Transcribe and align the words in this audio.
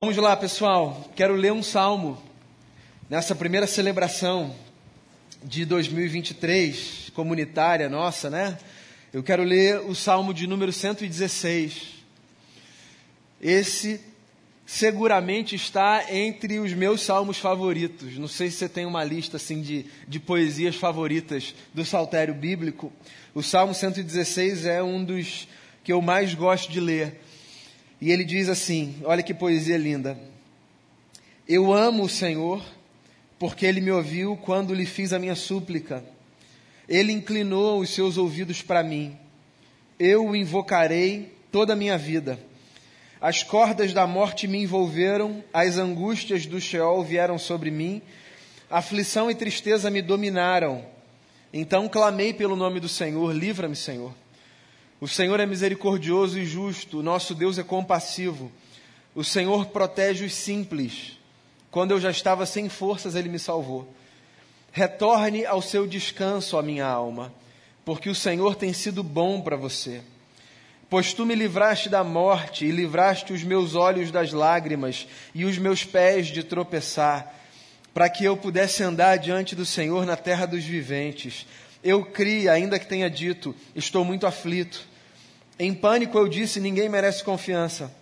Vamos 0.00 0.16
lá, 0.16 0.36
pessoal. 0.36 1.10
Quero 1.16 1.34
ler 1.34 1.52
um 1.52 1.60
salmo 1.60 2.22
nessa 3.10 3.34
primeira 3.34 3.66
celebração 3.66 4.54
de 5.42 5.64
2023, 5.64 7.10
comunitária 7.12 7.88
nossa, 7.88 8.30
né? 8.30 8.56
Eu 9.12 9.24
quero 9.24 9.42
ler 9.42 9.80
o 9.80 9.96
salmo 9.96 10.32
de 10.32 10.46
número 10.46 10.72
116. 10.72 11.96
Esse 13.40 14.00
seguramente 14.64 15.56
está 15.56 16.14
entre 16.14 16.60
os 16.60 16.72
meus 16.72 17.00
salmos 17.00 17.38
favoritos. 17.38 18.16
Não 18.18 18.28
sei 18.28 18.52
se 18.52 18.58
você 18.58 18.68
tem 18.68 18.86
uma 18.86 19.02
lista 19.02 19.36
assim 19.36 19.60
de, 19.60 19.84
de 20.06 20.20
poesias 20.20 20.76
favoritas 20.76 21.56
do 21.74 21.84
saltério 21.84 22.34
bíblico. 22.34 22.92
O 23.34 23.42
salmo 23.42 23.74
116 23.74 24.64
é 24.64 24.80
um 24.80 25.02
dos 25.02 25.48
que 25.82 25.92
eu 25.92 26.00
mais 26.00 26.34
gosto 26.34 26.70
de 26.70 26.78
ler. 26.78 27.20
E 28.00 28.10
ele 28.10 28.24
diz 28.24 28.48
assim: 28.48 28.96
olha 29.04 29.22
que 29.22 29.34
poesia 29.34 29.76
linda. 29.76 30.18
Eu 31.48 31.72
amo 31.72 32.04
o 32.04 32.08
Senhor, 32.08 32.62
porque 33.38 33.64
ele 33.64 33.80
me 33.80 33.90
ouviu 33.90 34.36
quando 34.36 34.74
lhe 34.74 34.86
fiz 34.86 35.12
a 35.12 35.18
minha 35.18 35.34
súplica. 35.34 36.04
Ele 36.88 37.12
inclinou 37.12 37.80
os 37.80 37.90
seus 37.90 38.16
ouvidos 38.16 38.62
para 38.62 38.82
mim. 38.82 39.16
Eu 39.98 40.26
o 40.26 40.36
invocarei 40.36 41.32
toda 41.50 41.72
a 41.72 41.76
minha 41.76 41.98
vida. 41.98 42.38
As 43.20 43.42
cordas 43.42 43.92
da 43.92 44.06
morte 44.06 44.46
me 44.46 44.62
envolveram, 44.62 45.42
as 45.52 45.76
angústias 45.76 46.46
do 46.46 46.60
Sheol 46.60 47.02
vieram 47.02 47.36
sobre 47.36 47.70
mim, 47.70 48.00
aflição 48.70 49.30
e 49.30 49.34
tristeza 49.34 49.90
me 49.90 50.00
dominaram. 50.00 50.84
Então 51.52 51.88
clamei 51.88 52.32
pelo 52.32 52.54
nome 52.54 52.78
do 52.78 52.88
Senhor, 52.88 53.34
livra-me, 53.34 53.74
Senhor. 53.74 54.14
O 55.00 55.06
Senhor 55.06 55.38
é 55.38 55.46
misericordioso 55.46 56.38
e 56.38 56.44
justo, 56.44 57.02
nosso 57.02 57.34
Deus 57.34 57.56
é 57.58 57.62
compassivo. 57.62 58.50
O 59.14 59.22
Senhor 59.22 59.66
protege 59.66 60.24
os 60.24 60.34
simples. 60.34 61.18
Quando 61.70 61.92
eu 61.92 62.00
já 62.00 62.10
estava 62.10 62.44
sem 62.44 62.68
forças, 62.68 63.14
ele 63.14 63.28
me 63.28 63.38
salvou. 63.38 63.92
Retorne 64.72 65.46
ao 65.46 65.62
seu 65.62 65.86
descanso, 65.86 66.58
a 66.58 66.62
minha 66.62 66.86
alma, 66.86 67.32
porque 67.84 68.10
o 68.10 68.14
Senhor 68.14 68.56
tem 68.56 68.72
sido 68.72 69.02
bom 69.02 69.40
para 69.40 69.56
você. 69.56 70.02
Pois 70.90 71.12
tu 71.12 71.24
me 71.24 71.34
livraste 71.34 71.88
da 71.88 72.02
morte 72.02 72.64
e 72.64 72.70
livraste 72.70 73.32
os 73.32 73.44
meus 73.44 73.74
olhos 73.74 74.10
das 74.10 74.32
lágrimas 74.32 75.06
e 75.34 75.44
os 75.44 75.58
meus 75.58 75.84
pés 75.84 76.28
de 76.28 76.42
tropeçar, 76.42 77.34
para 77.92 78.08
que 78.08 78.24
eu 78.24 78.36
pudesse 78.36 78.82
andar 78.82 79.16
diante 79.16 79.54
do 79.54 79.66
Senhor 79.66 80.06
na 80.06 80.16
terra 80.16 80.46
dos 80.46 80.64
viventes. 80.64 81.46
Eu 81.82 82.04
criei, 82.04 82.48
ainda 82.48 82.78
que 82.78 82.86
tenha 82.86 83.08
dito, 83.08 83.54
estou 83.74 84.04
muito 84.04 84.26
aflito. 84.26 84.86
Em 85.58 85.72
pânico 85.72 86.18
eu 86.18 86.28
disse: 86.28 86.60
ninguém 86.60 86.88
merece 86.88 87.22
confiança. 87.22 87.92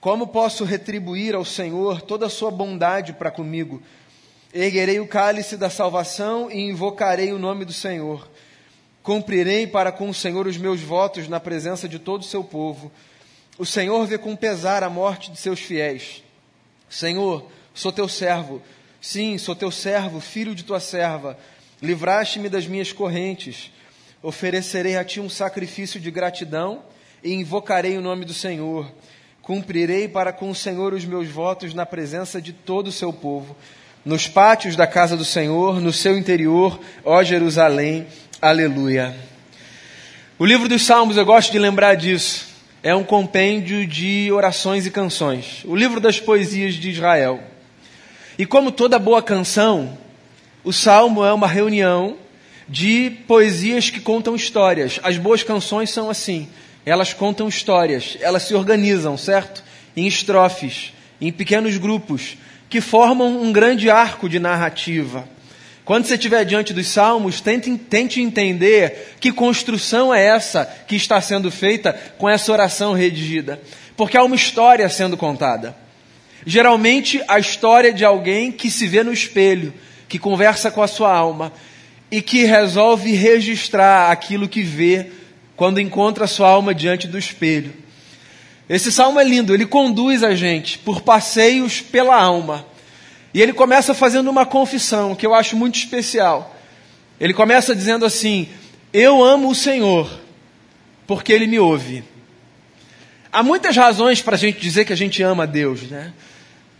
Como 0.00 0.28
posso 0.28 0.64
retribuir 0.64 1.34
ao 1.34 1.44
Senhor 1.44 2.00
toda 2.02 2.26
a 2.26 2.30
sua 2.30 2.50
bondade 2.50 3.12
para 3.12 3.30
comigo? 3.30 3.82
Erguerei 4.54 5.00
o 5.00 5.06
cálice 5.06 5.56
da 5.56 5.68
salvação 5.68 6.50
e 6.50 6.58
invocarei 6.60 7.32
o 7.32 7.38
nome 7.38 7.64
do 7.64 7.72
Senhor. 7.72 8.28
Cumprirei 9.02 9.66
para 9.66 9.90
com 9.90 10.08
o 10.08 10.14
Senhor 10.14 10.46
os 10.46 10.56
meus 10.56 10.80
votos 10.80 11.28
na 11.28 11.40
presença 11.40 11.88
de 11.88 11.98
todo 11.98 12.22
o 12.22 12.26
seu 12.26 12.44
povo. 12.44 12.92
O 13.58 13.66
Senhor 13.66 14.06
vê 14.06 14.16
com 14.16 14.36
pesar 14.36 14.84
a 14.84 14.90
morte 14.90 15.32
de 15.32 15.38
seus 15.38 15.60
fiéis. 15.60 16.22
Senhor, 16.88 17.50
sou 17.74 17.92
teu 17.92 18.08
servo. 18.08 18.62
Sim, 19.00 19.36
sou 19.36 19.54
teu 19.54 19.70
servo, 19.70 20.20
filho 20.20 20.54
de 20.54 20.62
tua 20.62 20.80
serva. 20.80 21.38
Livraste-me 21.80 22.48
das 22.48 22.66
minhas 22.66 22.92
correntes. 22.92 23.70
Oferecerei 24.20 24.96
a 24.96 25.04
ti 25.04 25.20
um 25.20 25.28
sacrifício 25.28 26.00
de 26.00 26.10
gratidão 26.10 26.82
e 27.22 27.32
invocarei 27.32 27.96
o 27.96 28.00
nome 28.00 28.24
do 28.24 28.34
Senhor. 28.34 28.90
Cumprirei 29.42 30.08
para 30.08 30.32
com 30.32 30.50
o 30.50 30.54
Senhor 30.54 30.92
os 30.92 31.04
meus 31.04 31.28
votos 31.28 31.72
na 31.72 31.86
presença 31.86 32.42
de 32.42 32.52
todo 32.52 32.88
o 32.88 32.92
seu 32.92 33.12
povo, 33.12 33.56
nos 34.04 34.26
pátios 34.26 34.74
da 34.74 34.86
casa 34.86 35.16
do 35.16 35.24
Senhor, 35.24 35.80
no 35.80 35.92
seu 35.92 36.18
interior, 36.18 36.78
ó 37.04 37.22
Jerusalém. 37.22 38.06
Aleluia. 38.42 39.14
O 40.38 40.44
livro 40.44 40.68
dos 40.68 40.84
Salmos, 40.84 41.16
eu 41.16 41.24
gosto 41.24 41.52
de 41.52 41.58
lembrar 41.58 41.94
disso, 41.94 42.46
é 42.82 42.94
um 42.94 43.04
compêndio 43.04 43.86
de 43.86 44.30
orações 44.32 44.84
e 44.84 44.90
canções. 44.90 45.62
O 45.64 45.74
livro 45.74 46.00
das 46.00 46.20
poesias 46.20 46.74
de 46.74 46.90
Israel. 46.90 47.40
E 48.36 48.44
como 48.44 48.70
toda 48.70 48.98
boa 48.98 49.22
canção, 49.22 49.96
o 50.68 50.72
salmo 50.72 51.24
é 51.24 51.32
uma 51.32 51.46
reunião 51.46 52.18
de 52.68 53.08
poesias 53.26 53.88
que 53.88 54.00
contam 54.00 54.36
histórias. 54.36 55.00
As 55.02 55.16
boas 55.16 55.42
canções 55.42 55.88
são 55.88 56.10
assim. 56.10 56.46
Elas 56.84 57.14
contam 57.14 57.48
histórias, 57.48 58.18
elas 58.20 58.42
se 58.42 58.54
organizam, 58.54 59.16
certo? 59.16 59.64
Em 59.96 60.06
estrofes, 60.06 60.92
em 61.22 61.32
pequenos 61.32 61.78
grupos, 61.78 62.36
que 62.68 62.82
formam 62.82 63.40
um 63.42 63.50
grande 63.50 63.88
arco 63.88 64.28
de 64.28 64.38
narrativa. 64.38 65.26
Quando 65.86 66.04
você 66.04 66.16
estiver 66.16 66.44
diante 66.44 66.74
dos 66.74 66.88
salmos, 66.88 67.40
tente, 67.40 67.74
tente 67.78 68.20
entender 68.20 69.16
que 69.18 69.32
construção 69.32 70.12
é 70.12 70.22
essa 70.22 70.66
que 70.86 70.96
está 70.96 71.18
sendo 71.18 71.50
feita 71.50 71.94
com 72.18 72.28
essa 72.28 72.52
oração 72.52 72.92
redigida. 72.92 73.58
Porque 73.96 74.18
há 74.18 74.22
uma 74.22 74.36
história 74.36 74.86
sendo 74.90 75.16
contada. 75.16 75.74
Geralmente, 76.44 77.22
a 77.26 77.38
história 77.38 77.90
de 77.90 78.04
alguém 78.04 78.52
que 78.52 78.70
se 78.70 78.86
vê 78.86 79.02
no 79.02 79.14
espelho, 79.14 79.72
que 80.08 80.18
conversa 80.18 80.70
com 80.70 80.82
a 80.82 80.88
sua 80.88 81.14
alma 81.14 81.52
e 82.10 82.22
que 82.22 82.44
resolve 82.44 83.12
registrar 83.12 84.10
aquilo 84.10 84.48
que 84.48 84.62
vê 84.62 85.10
quando 85.56 85.80
encontra 85.80 86.24
a 86.24 86.28
sua 86.28 86.48
alma 86.48 86.74
diante 86.74 87.06
do 87.06 87.18
espelho. 87.18 87.72
Esse 88.68 88.92
salmo 88.92 89.18
é 89.18 89.24
lindo, 89.24 89.54
ele 89.54 89.66
conduz 89.66 90.22
a 90.22 90.34
gente 90.34 90.78
por 90.78 91.00
passeios 91.00 91.80
pela 91.80 92.20
alma. 92.20 92.66
E 93.32 93.42
ele 93.42 93.52
começa 93.52 93.94
fazendo 93.94 94.30
uma 94.30 94.46
confissão 94.46 95.14
que 95.14 95.26
eu 95.26 95.34
acho 95.34 95.56
muito 95.56 95.78
especial. 95.78 96.56
Ele 97.20 97.34
começa 97.34 97.74
dizendo 97.74 98.04
assim: 98.04 98.48
Eu 98.92 99.22
amo 99.22 99.50
o 99.50 99.54
Senhor, 99.54 100.10
porque 101.06 101.32
Ele 101.32 101.46
me 101.46 101.58
ouve. 101.58 102.04
Há 103.32 103.42
muitas 103.42 103.76
razões 103.76 104.22
para 104.22 104.36
a 104.36 104.38
gente 104.38 104.58
dizer 104.60 104.84
que 104.84 104.92
a 104.92 104.96
gente 104.96 105.22
ama 105.22 105.42
a 105.42 105.46
Deus, 105.46 105.82
né? 105.82 106.12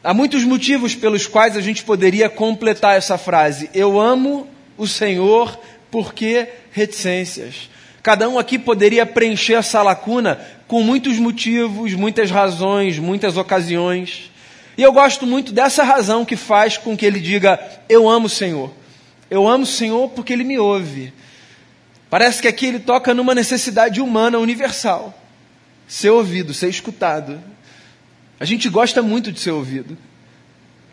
Há 0.08 0.14
muitos 0.14 0.42
motivos 0.42 0.94
pelos 0.94 1.26
quais 1.26 1.54
a 1.54 1.60
gente 1.60 1.84
poderia 1.84 2.30
completar 2.30 2.96
essa 2.96 3.18
frase: 3.18 3.68
Eu 3.74 4.00
amo 4.00 4.48
o 4.78 4.86
Senhor, 4.86 5.60
porque 5.90 6.48
reticências. 6.72 7.68
Cada 8.02 8.26
um 8.26 8.38
aqui 8.38 8.58
poderia 8.58 9.04
preencher 9.04 9.52
essa 9.52 9.82
lacuna 9.82 10.40
com 10.66 10.82
muitos 10.82 11.18
motivos, 11.18 11.92
muitas 11.92 12.30
razões, 12.30 12.98
muitas 12.98 13.36
ocasiões. 13.36 14.30
E 14.78 14.82
eu 14.82 14.94
gosto 14.94 15.26
muito 15.26 15.52
dessa 15.52 15.84
razão 15.84 16.24
que 16.24 16.36
faz 16.36 16.78
com 16.78 16.96
que 16.96 17.04
ele 17.04 17.20
diga: 17.20 17.60
Eu 17.86 18.08
amo 18.08 18.28
o 18.28 18.30
Senhor. 18.30 18.72
Eu 19.30 19.46
amo 19.46 19.64
o 19.64 19.66
Senhor 19.66 20.08
porque 20.08 20.32
ele 20.32 20.42
me 20.42 20.58
ouve. 20.58 21.12
Parece 22.08 22.40
que 22.40 22.48
aqui 22.48 22.64
ele 22.64 22.78
toca 22.78 23.12
numa 23.12 23.34
necessidade 23.34 24.00
humana 24.00 24.38
universal: 24.38 25.12
ser 25.86 26.08
ouvido, 26.08 26.54
ser 26.54 26.70
escutado. 26.70 27.38
A 28.40 28.44
gente 28.44 28.68
gosta 28.68 29.02
muito 29.02 29.32
de 29.32 29.40
ser 29.40 29.50
ouvido. 29.50 29.96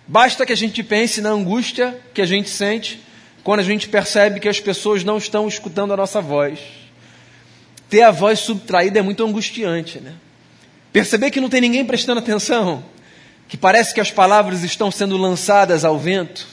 Basta 0.08 0.46
que 0.46 0.54
a 0.54 0.58
gente 0.58 0.84
pense 0.84 1.22
na 1.22 1.30
angústia 1.30 2.00
que 2.14 2.22
a 2.22 2.26
gente 2.26 2.50
sente 2.50 3.02
quando 3.44 3.60
a 3.60 3.64
gente 3.64 3.88
percebe 3.88 4.40
que 4.40 4.50
as 4.50 4.60
pessoas 4.60 5.04
não 5.04 5.18
estão 5.18 5.48
escutando 5.48 5.94
a 5.94 5.98
nossa 5.98 6.22
voz. 6.22 6.60
Ter 7.90 8.02
a 8.02 8.12
voz 8.12 8.40
subtraída 8.40 9.00
é 9.00 9.02
muito 9.02 9.24
angustiante, 9.24 10.00
né? 10.00 10.14
Perceber 10.92 11.30
que 11.30 11.42
não 11.42 11.50
tem 11.50 11.62
ninguém 11.62 11.86
prestando 11.86 12.20
atenção, 12.20 12.84
que 13.48 13.58
parece 13.58 13.94
que 13.94 14.00
as 14.00 14.12
palavras 14.12 14.64
estão 14.64 14.90
sendo 14.90 15.18
lançadas 15.18 15.86
ao 15.86 16.00
vento, 16.00 16.48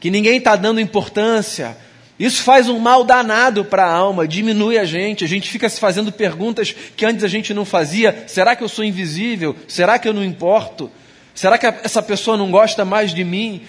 que 0.00 0.10
ninguém 0.10 0.38
está 0.38 0.56
dando 0.56 0.80
importância. 0.80 1.76
Isso 2.22 2.42
faz 2.42 2.68
um 2.68 2.78
mal 2.78 3.02
danado 3.02 3.64
para 3.64 3.84
a 3.84 3.92
alma, 3.92 4.28
diminui 4.28 4.78
a 4.78 4.84
gente, 4.84 5.24
a 5.24 5.28
gente 5.28 5.50
fica 5.50 5.68
se 5.68 5.80
fazendo 5.80 6.12
perguntas 6.12 6.74
que 6.96 7.04
antes 7.04 7.24
a 7.24 7.28
gente 7.28 7.52
não 7.52 7.64
fazia. 7.64 8.24
Será 8.28 8.54
que 8.54 8.62
eu 8.62 8.68
sou 8.68 8.84
invisível? 8.84 9.56
Será 9.66 9.98
que 9.98 10.08
eu 10.08 10.14
não 10.14 10.24
importo? 10.24 10.90
Será 11.34 11.58
que 11.58 11.66
essa 11.66 12.00
pessoa 12.00 12.36
não 12.36 12.50
gosta 12.50 12.84
mais 12.84 13.12
de 13.12 13.24
mim? 13.24 13.62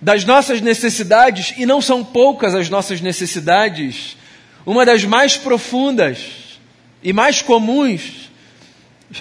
das 0.00 0.24
nossas 0.24 0.60
necessidades, 0.60 1.54
e 1.58 1.66
não 1.66 1.80
são 1.80 2.02
poucas 2.02 2.54
as 2.54 2.70
nossas 2.70 3.00
necessidades, 3.00 4.16
uma 4.64 4.86
das 4.86 5.04
mais 5.04 5.36
profundas 5.36 6.58
e 7.02 7.12
mais 7.12 7.42
comuns 7.42 8.30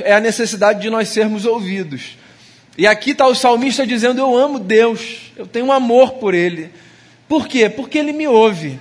é 0.02 0.14
a 0.14 0.20
necessidade 0.20 0.82
de 0.82 0.90
nós 0.90 1.10
sermos 1.10 1.46
ouvidos. 1.46 2.18
E 2.78 2.88
aqui 2.88 3.12
está 3.12 3.28
o 3.28 3.36
salmista 3.36 3.86
dizendo: 3.86 4.22
Eu 4.22 4.38
amo 4.38 4.60
Deus, 4.60 5.32
eu 5.36 5.46
tenho 5.46 5.66
um 5.66 5.72
amor 5.72 6.14
por 6.14 6.34
Ele. 6.34 6.72
Por 7.30 7.48
quê? 7.48 7.70
Porque 7.70 8.00
Ele 8.00 8.12
me 8.12 8.28
ouve. 8.28 8.80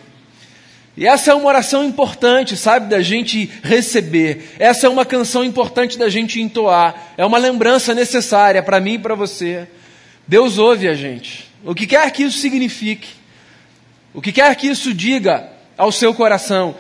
E 0.97 1.07
essa 1.07 1.31
é 1.31 1.35
uma 1.35 1.47
oração 1.47 1.85
importante, 1.85 2.57
sabe, 2.57 2.89
da 2.89 3.01
gente 3.01 3.49
receber. 3.63 4.57
Essa 4.59 4.87
é 4.87 4.91
uma 4.91 5.05
canção 5.05 5.45
importante 5.45 5.97
da 5.97 6.09
gente 6.09 6.41
entoar. 6.41 7.13
É 7.17 7.25
uma 7.25 7.39
lembrança 7.39 7.95
necessária 7.95 8.61
para 8.61 8.81
mim 8.81 8.95
e 8.95 8.99
para 8.99 9.15
você. 9.15 9.69
Deus 10.27 10.59
ouve 10.59 10.89
a 10.89 10.95
gente. 10.95 11.47
O 11.65 11.75
que 11.75 11.87
quer 11.87 12.11
que 12.11 12.25
isso 12.25 12.39
signifique, 12.39 13.11
o 14.13 14.21
que 14.21 14.33
quer 14.33 14.55
que 14.57 14.67
isso 14.67 14.93
diga 14.93 15.49
ao 15.77 15.93
seu 15.93 16.13
coração, 16.13 16.75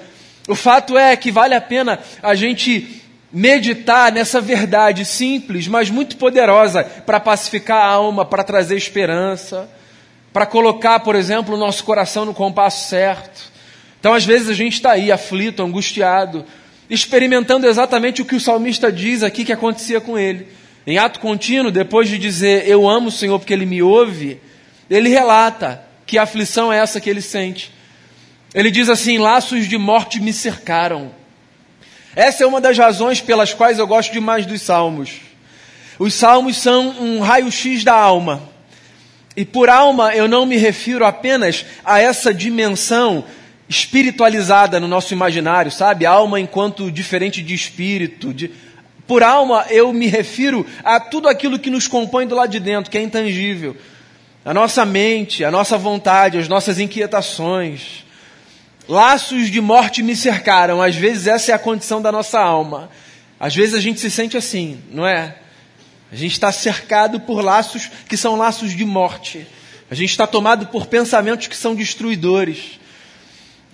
o 0.48 0.54
fato 0.54 0.96
é 0.96 1.14
que 1.16 1.30
vale 1.30 1.54
a 1.54 1.60
pena 1.60 2.00
a 2.22 2.34
gente 2.34 3.02
meditar 3.32 4.10
nessa 4.10 4.40
verdade 4.40 5.04
simples, 5.04 5.68
mas 5.68 5.90
muito 5.90 6.16
poderosa 6.16 6.82
para 6.82 7.20
pacificar 7.20 7.84
a 7.84 7.88
alma, 7.88 8.24
para 8.24 8.42
trazer 8.42 8.76
esperança, 8.76 9.68
para 10.38 10.46
colocar, 10.46 11.00
por 11.00 11.16
exemplo, 11.16 11.56
o 11.56 11.58
nosso 11.58 11.82
coração 11.82 12.24
no 12.24 12.32
compasso 12.32 12.88
certo. 12.88 13.50
Então, 13.98 14.14
às 14.14 14.24
vezes, 14.24 14.48
a 14.48 14.54
gente 14.54 14.74
está 14.74 14.92
aí 14.92 15.10
aflito, 15.10 15.64
angustiado, 15.64 16.44
experimentando 16.88 17.66
exatamente 17.66 18.22
o 18.22 18.24
que 18.24 18.36
o 18.36 18.40
salmista 18.40 18.92
diz 18.92 19.24
aqui 19.24 19.44
que 19.44 19.52
acontecia 19.52 20.00
com 20.00 20.16
ele. 20.16 20.46
Em 20.86 20.96
ato 20.96 21.18
contínuo, 21.18 21.72
depois 21.72 22.08
de 22.08 22.16
dizer 22.18 22.68
eu 22.68 22.88
amo 22.88 23.08
o 23.08 23.10
Senhor 23.10 23.36
porque 23.40 23.52
ele 23.52 23.66
me 23.66 23.82
ouve, 23.82 24.40
ele 24.88 25.08
relata 25.08 25.82
que 26.06 26.16
aflição 26.16 26.72
é 26.72 26.78
essa 26.78 27.00
que 27.00 27.10
ele 27.10 27.20
sente. 27.20 27.72
Ele 28.54 28.70
diz 28.70 28.88
assim: 28.88 29.18
laços 29.18 29.66
de 29.66 29.76
morte 29.76 30.20
me 30.20 30.32
cercaram. 30.32 31.10
Essa 32.14 32.44
é 32.44 32.46
uma 32.46 32.60
das 32.60 32.78
razões 32.78 33.20
pelas 33.20 33.52
quais 33.52 33.80
eu 33.80 33.88
gosto 33.88 34.12
demais 34.12 34.46
dos 34.46 34.62
salmos. 34.62 35.16
Os 35.98 36.14
salmos 36.14 36.58
são 36.58 36.90
um 36.90 37.18
raio-x 37.18 37.82
da 37.82 37.96
alma. 37.96 38.56
E 39.38 39.44
por 39.44 39.70
alma 39.70 40.12
eu 40.16 40.26
não 40.26 40.44
me 40.44 40.56
refiro 40.56 41.06
apenas 41.06 41.64
a 41.84 42.00
essa 42.00 42.34
dimensão 42.34 43.24
espiritualizada 43.68 44.80
no 44.80 44.88
nosso 44.88 45.14
imaginário, 45.14 45.70
sabe? 45.70 46.04
Alma 46.04 46.40
enquanto 46.40 46.90
diferente 46.90 47.40
de 47.40 47.54
espírito. 47.54 48.34
De... 48.34 48.50
Por 49.06 49.22
alma 49.22 49.64
eu 49.70 49.92
me 49.92 50.08
refiro 50.08 50.66
a 50.82 50.98
tudo 50.98 51.28
aquilo 51.28 51.56
que 51.56 51.70
nos 51.70 51.86
compõe 51.86 52.26
do 52.26 52.34
lado 52.34 52.50
de 52.50 52.58
dentro, 52.58 52.90
que 52.90 52.98
é 52.98 53.00
intangível. 53.00 53.76
A 54.44 54.52
nossa 54.52 54.84
mente, 54.84 55.44
a 55.44 55.52
nossa 55.52 55.78
vontade, 55.78 56.36
as 56.36 56.48
nossas 56.48 56.80
inquietações. 56.80 58.04
Laços 58.88 59.52
de 59.52 59.60
morte 59.60 60.02
me 60.02 60.16
cercaram. 60.16 60.82
Às 60.82 60.96
vezes 60.96 61.28
essa 61.28 61.52
é 61.52 61.54
a 61.54 61.60
condição 61.60 62.02
da 62.02 62.10
nossa 62.10 62.40
alma. 62.40 62.90
Às 63.38 63.54
vezes 63.54 63.76
a 63.76 63.80
gente 63.80 64.00
se 64.00 64.10
sente 64.10 64.36
assim, 64.36 64.80
não 64.90 65.06
é? 65.06 65.36
A 66.10 66.16
gente 66.16 66.32
está 66.32 66.50
cercado 66.50 67.20
por 67.20 67.42
laços 67.42 67.90
que 68.08 68.16
são 68.16 68.36
laços 68.36 68.72
de 68.74 68.84
morte. 68.84 69.46
A 69.90 69.94
gente 69.94 70.10
está 70.10 70.26
tomado 70.26 70.66
por 70.66 70.86
pensamentos 70.86 71.46
que 71.46 71.56
são 71.56 71.74
destruidores. 71.74 72.78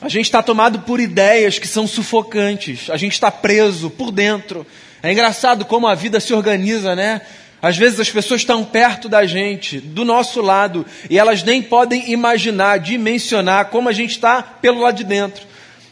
A 0.00 0.08
gente 0.08 0.26
está 0.26 0.42
tomado 0.42 0.80
por 0.80 1.00
ideias 1.00 1.58
que 1.58 1.68
são 1.68 1.86
sufocantes. 1.86 2.90
A 2.90 2.96
gente 2.96 3.12
está 3.12 3.30
preso 3.30 3.88
por 3.88 4.10
dentro. 4.10 4.66
É 5.02 5.12
engraçado 5.12 5.64
como 5.64 5.86
a 5.86 5.94
vida 5.94 6.18
se 6.18 6.34
organiza, 6.34 6.94
né? 6.94 7.20
Às 7.62 7.78
vezes 7.78 7.98
as 7.98 8.10
pessoas 8.10 8.42
estão 8.42 8.62
perto 8.62 9.08
da 9.08 9.24
gente, 9.24 9.80
do 9.80 10.04
nosso 10.04 10.42
lado, 10.42 10.84
e 11.08 11.18
elas 11.18 11.42
nem 11.42 11.62
podem 11.62 12.10
imaginar, 12.12 12.78
dimensionar 12.78 13.66
como 13.66 13.88
a 13.88 13.92
gente 13.92 14.10
está 14.10 14.42
pelo 14.42 14.80
lado 14.80 14.96
de 14.96 15.04
dentro. 15.04 15.46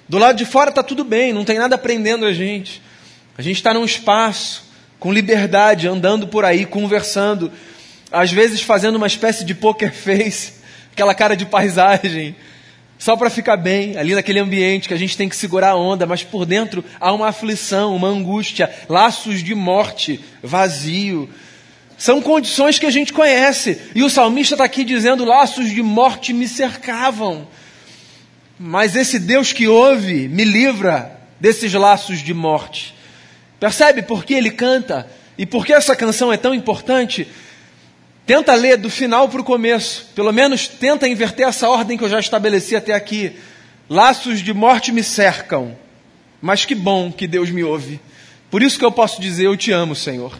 Do 0.06 0.18
lado 0.18 0.36
de 0.36 0.44
fora 0.44 0.68
está 0.68 0.82
tudo 0.82 1.02
bem, 1.02 1.32
não 1.32 1.46
tem 1.46 1.58
nada 1.58 1.78
prendendo 1.78 2.26
a 2.26 2.32
gente. 2.32 2.82
A 3.38 3.40
gente 3.40 3.56
está 3.56 3.72
num 3.72 3.86
espaço, 3.86 4.64
com 5.02 5.12
liberdade, 5.12 5.88
andando 5.88 6.28
por 6.28 6.44
aí, 6.44 6.64
conversando, 6.64 7.50
às 8.12 8.30
vezes 8.30 8.62
fazendo 8.62 8.94
uma 8.94 9.08
espécie 9.08 9.44
de 9.44 9.52
poker 9.52 9.90
face, 9.92 10.52
aquela 10.92 11.12
cara 11.12 11.34
de 11.36 11.44
paisagem, 11.44 12.36
só 13.00 13.16
para 13.16 13.28
ficar 13.28 13.56
bem, 13.56 13.96
ali 13.96 14.14
naquele 14.14 14.38
ambiente 14.38 14.86
que 14.86 14.94
a 14.94 14.96
gente 14.96 15.16
tem 15.16 15.28
que 15.28 15.34
segurar 15.34 15.70
a 15.70 15.76
onda, 15.76 16.06
mas 16.06 16.22
por 16.22 16.46
dentro 16.46 16.84
há 17.00 17.12
uma 17.12 17.30
aflição, 17.30 17.96
uma 17.96 18.06
angústia, 18.06 18.72
laços 18.88 19.42
de 19.42 19.56
morte, 19.56 20.20
vazio. 20.40 21.28
São 21.98 22.22
condições 22.22 22.78
que 22.78 22.86
a 22.86 22.90
gente 22.90 23.12
conhece. 23.12 23.80
E 23.96 24.04
o 24.04 24.10
salmista 24.10 24.54
está 24.54 24.62
aqui 24.62 24.84
dizendo: 24.84 25.24
laços 25.24 25.68
de 25.68 25.82
morte 25.82 26.32
me 26.32 26.46
cercavam. 26.46 27.48
Mas 28.56 28.94
esse 28.94 29.18
Deus 29.18 29.52
que 29.52 29.66
ouve 29.66 30.28
me 30.28 30.44
livra 30.44 31.20
desses 31.40 31.72
laços 31.72 32.20
de 32.20 32.32
morte. 32.32 33.01
Percebe 33.62 34.02
por 34.02 34.24
que 34.24 34.34
ele 34.34 34.50
canta? 34.50 35.08
E 35.38 35.46
por 35.46 35.64
que 35.64 35.72
essa 35.72 35.94
canção 35.94 36.32
é 36.32 36.36
tão 36.36 36.52
importante? 36.52 37.28
Tenta 38.26 38.52
ler 38.56 38.76
do 38.76 38.90
final 38.90 39.28
para 39.28 39.40
o 39.40 39.44
começo. 39.44 40.08
Pelo 40.16 40.32
menos 40.32 40.66
tenta 40.66 41.06
inverter 41.06 41.46
essa 41.46 41.68
ordem 41.68 41.96
que 41.96 42.02
eu 42.02 42.08
já 42.08 42.18
estabeleci 42.18 42.74
até 42.74 42.92
aqui. 42.92 43.36
Laços 43.88 44.40
de 44.40 44.52
morte 44.52 44.90
me 44.90 45.04
cercam. 45.04 45.78
Mas 46.40 46.64
que 46.64 46.74
bom 46.74 47.12
que 47.12 47.28
Deus 47.28 47.50
me 47.50 47.62
ouve. 47.62 48.00
Por 48.50 48.64
isso 48.64 48.76
que 48.76 48.84
eu 48.84 48.90
posso 48.90 49.20
dizer: 49.20 49.46
Eu 49.46 49.56
te 49.56 49.70
amo, 49.70 49.94
Senhor. 49.94 50.36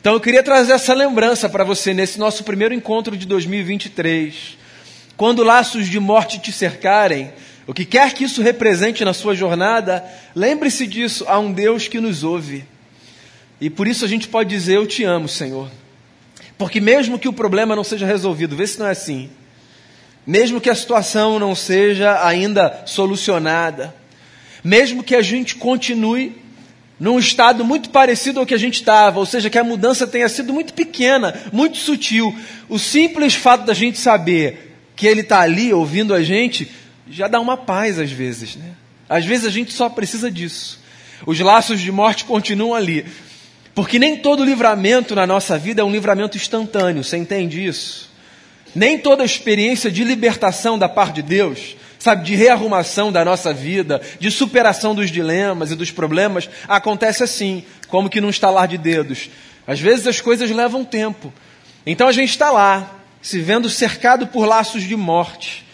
Então 0.00 0.14
eu 0.14 0.20
queria 0.20 0.42
trazer 0.42 0.72
essa 0.72 0.92
lembrança 0.92 1.48
para 1.48 1.62
você 1.62 1.94
nesse 1.94 2.18
nosso 2.18 2.42
primeiro 2.42 2.74
encontro 2.74 3.16
de 3.16 3.26
2023. 3.26 4.58
Quando 5.16 5.44
laços 5.44 5.88
de 5.88 6.00
morte 6.00 6.40
te 6.40 6.50
cercarem, 6.50 7.30
o 7.66 7.74
que 7.74 7.84
quer 7.84 8.14
que 8.14 8.24
isso 8.24 8.42
represente 8.42 9.04
na 9.04 9.12
sua 9.12 9.34
jornada, 9.34 10.04
lembre-se 10.34 10.86
disso, 10.86 11.24
há 11.26 11.38
um 11.38 11.52
Deus 11.52 11.88
que 11.88 12.00
nos 12.00 12.22
ouve. 12.22 12.64
E 13.60 13.68
por 13.68 13.88
isso 13.88 14.04
a 14.04 14.08
gente 14.08 14.28
pode 14.28 14.48
dizer: 14.50 14.76
Eu 14.76 14.86
te 14.86 15.02
amo, 15.02 15.28
Senhor. 15.28 15.68
Porque 16.56 16.80
mesmo 16.80 17.18
que 17.18 17.28
o 17.28 17.32
problema 17.32 17.74
não 17.74 17.84
seja 17.84 18.06
resolvido, 18.06 18.56
vê 18.56 18.66
se 18.66 18.78
não 18.78 18.86
é 18.86 18.92
assim. 18.92 19.28
Mesmo 20.26 20.60
que 20.60 20.70
a 20.70 20.74
situação 20.74 21.38
não 21.38 21.54
seja 21.54 22.24
ainda 22.24 22.82
solucionada, 22.86 23.94
mesmo 24.62 25.02
que 25.02 25.14
a 25.14 25.22
gente 25.22 25.56
continue 25.56 26.34
num 26.98 27.18
estado 27.18 27.64
muito 27.64 27.90
parecido 27.90 28.40
ao 28.40 28.46
que 28.46 28.54
a 28.54 28.58
gente 28.58 28.76
estava, 28.76 29.18
ou 29.18 29.26
seja, 29.26 29.50
que 29.50 29.58
a 29.58 29.64
mudança 29.64 30.06
tenha 30.06 30.28
sido 30.28 30.52
muito 30.52 30.72
pequena, 30.72 31.34
muito 31.52 31.76
sutil. 31.76 32.34
O 32.68 32.78
simples 32.78 33.34
fato 33.34 33.66
da 33.66 33.74
gente 33.74 33.98
saber 33.98 34.76
que 34.96 35.06
Ele 35.06 35.20
está 35.20 35.40
ali 35.40 35.72
ouvindo 35.74 36.14
a 36.14 36.22
gente 36.22 36.70
já 37.08 37.28
dá 37.28 37.40
uma 37.40 37.56
paz 37.56 37.98
às 37.98 38.10
vezes. 38.10 38.56
Né? 38.56 38.72
Às 39.08 39.24
vezes 39.24 39.46
a 39.46 39.50
gente 39.50 39.72
só 39.72 39.88
precisa 39.88 40.30
disso. 40.30 40.80
Os 41.26 41.38
laços 41.40 41.80
de 41.80 41.90
morte 41.90 42.24
continuam 42.24 42.74
ali. 42.74 43.06
Porque 43.74 43.98
nem 43.98 44.16
todo 44.16 44.44
livramento 44.44 45.14
na 45.14 45.26
nossa 45.26 45.58
vida 45.58 45.82
é 45.82 45.84
um 45.84 45.90
livramento 45.90 46.36
instantâneo, 46.36 47.04
você 47.04 47.16
entende 47.16 47.64
isso? 47.64 48.10
Nem 48.74 48.98
toda 48.98 49.24
experiência 49.24 49.90
de 49.90 50.02
libertação 50.02 50.78
da 50.78 50.88
parte 50.88 51.16
de 51.16 51.22
Deus 51.22 51.76
sabe, 52.06 52.24
de 52.24 52.36
rearrumação 52.36 53.10
da 53.10 53.24
nossa 53.24 53.52
vida, 53.52 54.00
de 54.20 54.30
superação 54.30 54.94
dos 54.94 55.10
dilemas 55.10 55.72
e 55.72 55.74
dos 55.74 55.90
problemas, 55.90 56.48
acontece 56.68 57.24
assim, 57.24 57.64
como 57.88 58.08
que 58.08 58.20
num 58.20 58.30
estalar 58.30 58.68
de 58.68 58.78
dedos. 58.78 59.28
Às 59.66 59.80
vezes 59.80 60.06
as 60.06 60.20
coisas 60.20 60.50
levam 60.50 60.84
tempo. 60.84 61.32
Então 61.84 62.06
a 62.06 62.12
gente 62.12 62.30
está 62.30 62.50
lá, 62.52 63.00
se 63.20 63.40
vendo 63.40 63.68
cercado 63.68 64.28
por 64.28 64.46
laços 64.46 64.84
de 64.84 64.94
morte. 64.94 65.65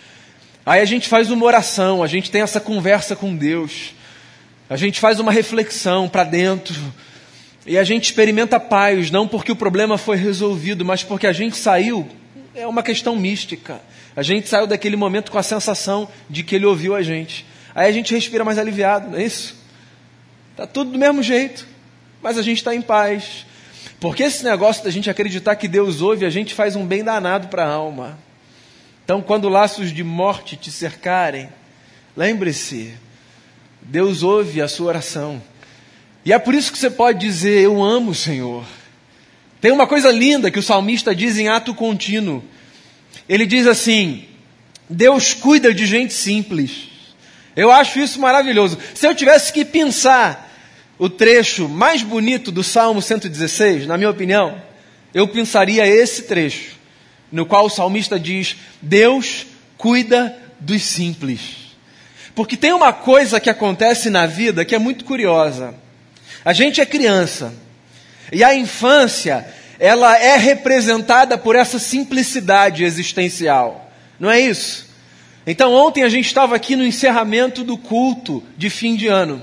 Aí 0.64 0.80
a 0.80 0.84
gente 0.84 1.08
faz 1.08 1.30
uma 1.30 1.44
oração, 1.44 2.02
a 2.02 2.06
gente 2.06 2.30
tem 2.30 2.40
essa 2.40 2.60
conversa 2.60 3.16
com 3.16 3.34
Deus, 3.34 3.94
a 4.70 4.76
gente 4.76 5.00
faz 5.00 5.18
uma 5.18 5.32
reflexão 5.32 6.08
para 6.08 6.24
dentro. 6.24 6.76
E 7.66 7.78
a 7.78 7.84
gente 7.84 8.04
experimenta 8.04 8.58
paz, 8.58 9.10
não 9.10 9.28
porque 9.28 9.52
o 9.52 9.56
problema 9.56 9.96
foi 9.96 10.16
resolvido, 10.16 10.84
mas 10.84 11.02
porque 11.02 11.26
a 11.26 11.32
gente 11.32 11.56
saiu. 11.56 12.08
É 12.54 12.66
uma 12.66 12.82
questão 12.82 13.14
mística. 13.14 13.80
A 14.16 14.22
gente 14.22 14.48
saiu 14.48 14.66
daquele 14.66 14.96
momento 14.96 15.30
com 15.30 15.38
a 15.38 15.42
sensação 15.42 16.08
de 16.28 16.42
que 16.42 16.56
ele 16.56 16.66
ouviu 16.66 16.94
a 16.94 17.02
gente. 17.02 17.46
Aí 17.74 17.88
a 17.88 17.92
gente 17.92 18.12
respira 18.12 18.44
mais 18.44 18.58
aliviado, 18.58 19.10
não 19.10 19.18
é 19.18 19.24
isso? 19.24 19.56
Está 20.50 20.66
tudo 20.66 20.90
do 20.92 20.98
mesmo 20.98 21.22
jeito, 21.22 21.66
mas 22.20 22.36
a 22.36 22.42
gente 22.42 22.58
está 22.58 22.74
em 22.74 22.82
paz. 22.82 23.46
Porque 23.98 24.22
esse 24.22 24.44
negócio 24.44 24.84
da 24.84 24.90
gente 24.90 25.08
acreditar 25.08 25.56
que 25.56 25.68
Deus 25.68 26.02
ouve, 26.02 26.26
a 26.26 26.30
gente 26.30 26.52
faz 26.54 26.76
um 26.76 26.84
bem 26.84 27.02
danado 27.02 27.48
para 27.48 27.64
a 27.64 27.72
alma. 27.72 28.18
Então, 29.04 29.20
quando 29.20 29.48
laços 29.48 29.92
de 29.92 30.04
morte 30.04 30.56
te 30.56 30.70
cercarem, 30.70 31.48
lembre-se, 32.16 32.94
Deus 33.80 34.22
ouve 34.22 34.60
a 34.60 34.68
sua 34.68 34.86
oração. 34.86 35.42
E 36.24 36.32
é 36.32 36.38
por 36.38 36.54
isso 36.54 36.70
que 36.70 36.78
você 36.78 36.90
pode 36.90 37.18
dizer: 37.18 37.60
Eu 37.60 37.82
amo 37.82 38.12
o 38.12 38.14
Senhor. 38.14 38.64
Tem 39.60 39.70
uma 39.72 39.86
coisa 39.86 40.10
linda 40.10 40.50
que 40.50 40.58
o 40.58 40.62
salmista 40.62 41.14
diz 41.14 41.38
em 41.38 41.48
ato 41.48 41.74
contínuo. 41.74 42.42
Ele 43.28 43.46
diz 43.46 43.66
assim: 43.66 44.24
Deus 44.88 45.34
cuida 45.34 45.72
de 45.72 45.86
gente 45.86 46.12
simples. 46.12 46.88
Eu 47.54 47.70
acho 47.70 47.98
isso 47.98 48.20
maravilhoso. 48.20 48.78
Se 48.94 49.06
eu 49.06 49.14
tivesse 49.14 49.52
que 49.52 49.64
pensar 49.64 50.50
o 50.98 51.08
trecho 51.08 51.68
mais 51.68 52.02
bonito 52.02 52.50
do 52.52 52.62
Salmo 52.62 53.02
116, 53.02 53.86
na 53.86 53.98
minha 53.98 54.10
opinião, 54.10 54.60
eu 55.12 55.28
pensaria 55.28 55.86
esse 55.86 56.22
trecho, 56.22 56.76
no 57.32 57.46
qual 57.46 57.66
o 57.66 57.70
salmista 57.70 58.20
diz: 58.20 58.56
Deus 58.80 59.46
cuida 59.76 60.36
dos 60.60 60.82
simples. 60.82 61.40
Porque 62.34 62.56
tem 62.56 62.72
uma 62.72 62.92
coisa 62.92 63.40
que 63.40 63.50
acontece 63.50 64.10
na 64.10 64.26
vida 64.26 64.64
que 64.64 64.74
é 64.74 64.78
muito 64.78 65.04
curiosa. 65.04 65.74
A 66.44 66.52
gente 66.52 66.80
é 66.80 66.86
criança, 66.86 67.52
e 68.30 68.44
a 68.44 68.54
infância 68.54 69.46
ela 69.78 70.16
é 70.16 70.36
representada 70.36 71.36
por 71.36 71.56
essa 71.56 71.78
simplicidade 71.78 72.84
existencial. 72.84 73.90
Não 74.18 74.30
é 74.30 74.40
isso? 74.40 74.90
Então, 75.44 75.72
ontem 75.74 76.04
a 76.04 76.08
gente 76.08 76.26
estava 76.26 76.54
aqui 76.54 76.76
no 76.76 76.86
encerramento 76.86 77.64
do 77.64 77.76
culto 77.76 78.42
de 78.56 78.70
fim 78.70 78.94
de 78.94 79.08
ano. 79.08 79.42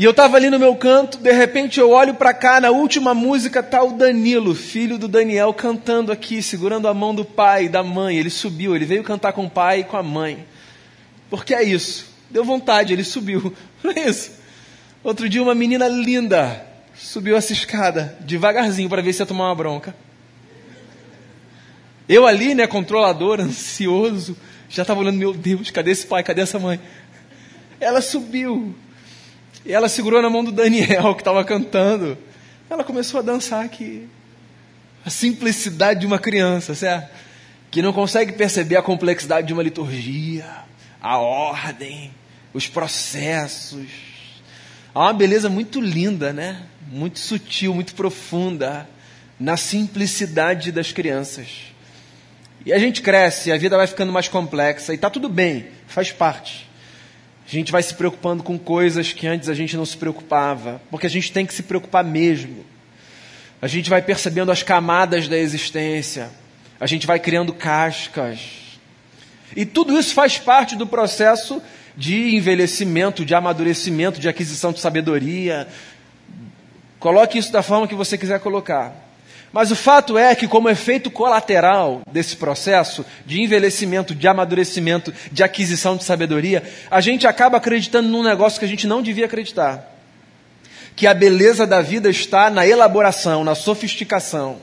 E 0.00 0.04
eu 0.04 0.12
estava 0.12 0.38
ali 0.38 0.48
no 0.48 0.58
meu 0.58 0.74
canto, 0.76 1.18
de 1.18 1.30
repente 1.30 1.78
eu 1.78 1.90
olho 1.90 2.14
para 2.14 2.32
cá, 2.32 2.58
na 2.58 2.70
última 2.70 3.12
música 3.12 3.60
está 3.60 3.82
o 3.82 3.92
Danilo, 3.92 4.54
filho 4.54 4.96
do 4.96 5.06
Daniel, 5.06 5.52
cantando 5.52 6.10
aqui, 6.10 6.42
segurando 6.42 6.88
a 6.88 6.94
mão 6.94 7.14
do 7.14 7.22
pai 7.22 7.68
da 7.68 7.82
mãe. 7.82 8.16
Ele 8.16 8.30
subiu, 8.30 8.74
ele 8.74 8.86
veio 8.86 9.04
cantar 9.04 9.34
com 9.34 9.44
o 9.44 9.50
pai 9.50 9.80
e 9.80 9.84
com 9.84 9.98
a 9.98 10.02
mãe. 10.02 10.46
Porque 11.28 11.54
é 11.54 11.62
isso. 11.62 12.06
Deu 12.30 12.42
vontade, 12.42 12.94
ele 12.94 13.04
subiu. 13.04 13.54
Não 13.84 13.90
é 13.90 14.08
isso? 14.08 14.32
Outro 15.04 15.28
dia, 15.28 15.42
uma 15.42 15.54
menina 15.54 15.86
linda 15.86 16.66
subiu 16.94 17.36
essa 17.36 17.52
escada 17.52 18.16
devagarzinho 18.20 18.88
para 18.88 19.02
ver 19.02 19.12
se 19.12 19.20
ia 19.20 19.26
tomar 19.26 19.48
uma 19.48 19.54
bronca. 19.54 19.94
Eu 22.08 22.26
ali, 22.26 22.54
né, 22.54 22.66
controlador, 22.66 23.38
ansioso, 23.38 24.34
já 24.66 24.80
estava 24.80 25.00
olhando, 25.00 25.18
meu 25.18 25.34
Deus, 25.34 25.70
cadê 25.70 25.90
esse 25.90 26.06
pai, 26.06 26.22
cadê 26.22 26.40
essa 26.40 26.58
mãe? 26.58 26.80
Ela 27.78 28.00
subiu, 28.00 28.74
e 29.64 29.72
ela 29.72 29.88
segurou 29.88 30.22
na 30.22 30.30
mão 30.30 30.42
do 30.42 30.52
Daniel, 30.52 31.14
que 31.14 31.20
estava 31.20 31.44
cantando. 31.44 32.16
Ela 32.68 32.84
começou 32.84 33.20
a 33.20 33.22
dançar 33.22 33.64
aqui. 33.64 34.08
A 35.04 35.10
simplicidade 35.10 36.00
de 36.00 36.06
uma 36.06 36.18
criança, 36.18 36.74
certo? 36.74 37.10
Que 37.70 37.82
não 37.82 37.92
consegue 37.92 38.32
perceber 38.32 38.76
a 38.76 38.82
complexidade 38.82 39.46
de 39.46 39.52
uma 39.52 39.62
liturgia, 39.62 40.46
a 41.00 41.18
ordem, 41.18 42.12
os 42.52 42.66
processos. 42.66 43.86
Há 44.94 45.00
uma 45.00 45.12
beleza 45.12 45.48
muito 45.48 45.80
linda, 45.80 46.32
né? 46.32 46.62
Muito 46.88 47.18
sutil, 47.18 47.74
muito 47.74 47.94
profunda 47.94 48.88
na 49.38 49.56
simplicidade 49.56 50.70
das 50.70 50.92
crianças. 50.92 51.48
E 52.64 52.72
a 52.72 52.78
gente 52.78 53.00
cresce, 53.00 53.50
a 53.50 53.56
vida 53.56 53.76
vai 53.76 53.86
ficando 53.86 54.12
mais 54.12 54.28
complexa 54.28 54.92
e 54.92 54.96
está 54.96 55.08
tudo 55.08 55.28
bem, 55.28 55.68
faz 55.86 56.12
parte. 56.12 56.69
A 57.50 57.52
gente 57.52 57.72
vai 57.72 57.82
se 57.82 57.92
preocupando 57.94 58.44
com 58.44 58.56
coisas 58.56 59.12
que 59.12 59.26
antes 59.26 59.48
a 59.48 59.54
gente 59.54 59.76
não 59.76 59.84
se 59.84 59.96
preocupava, 59.96 60.80
porque 60.88 61.08
a 61.08 61.10
gente 61.10 61.32
tem 61.32 61.44
que 61.44 61.52
se 61.52 61.64
preocupar 61.64 62.04
mesmo. 62.04 62.64
A 63.60 63.66
gente 63.66 63.90
vai 63.90 64.00
percebendo 64.00 64.52
as 64.52 64.62
camadas 64.62 65.26
da 65.26 65.36
existência, 65.36 66.30
a 66.78 66.86
gente 66.86 67.08
vai 67.08 67.18
criando 67.18 67.52
cascas. 67.52 68.38
E 69.56 69.66
tudo 69.66 69.98
isso 69.98 70.14
faz 70.14 70.38
parte 70.38 70.76
do 70.76 70.86
processo 70.86 71.60
de 71.96 72.36
envelhecimento, 72.36 73.24
de 73.24 73.34
amadurecimento, 73.34 74.20
de 74.20 74.28
aquisição 74.28 74.70
de 74.70 74.78
sabedoria. 74.78 75.66
Coloque 77.00 77.36
isso 77.36 77.50
da 77.50 77.64
forma 77.64 77.88
que 77.88 77.96
você 77.96 78.16
quiser 78.16 78.38
colocar. 78.38 79.09
Mas 79.52 79.72
o 79.72 79.76
fato 79.76 80.16
é 80.16 80.34
que, 80.34 80.46
como 80.46 80.70
efeito 80.70 81.10
colateral 81.10 82.02
desse 82.10 82.36
processo 82.36 83.04
de 83.26 83.40
envelhecimento, 83.40 84.14
de 84.14 84.28
amadurecimento, 84.28 85.12
de 85.32 85.42
aquisição 85.42 85.96
de 85.96 86.04
sabedoria, 86.04 86.62
a 86.88 87.00
gente 87.00 87.26
acaba 87.26 87.56
acreditando 87.56 88.08
num 88.08 88.22
negócio 88.22 88.60
que 88.60 88.64
a 88.64 88.68
gente 88.68 88.86
não 88.86 89.02
devia 89.02 89.24
acreditar. 89.24 89.84
Que 90.94 91.06
a 91.06 91.14
beleza 91.14 91.66
da 91.66 91.82
vida 91.82 92.08
está 92.08 92.48
na 92.48 92.64
elaboração, 92.64 93.42
na 93.42 93.56
sofisticação. 93.56 94.58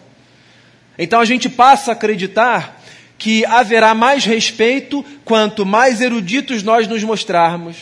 Então 0.97 1.19
a 1.19 1.25
gente 1.25 1.49
passa 1.49 1.91
a 1.91 1.93
acreditar 1.93 2.81
que 3.17 3.45
haverá 3.45 3.93
mais 3.93 4.23
respeito 4.23 5.03
quanto 5.25 5.65
mais 5.65 5.99
eruditos 5.99 6.63
nós 6.63 6.87
nos 6.87 7.03
mostrarmos, 7.03 7.77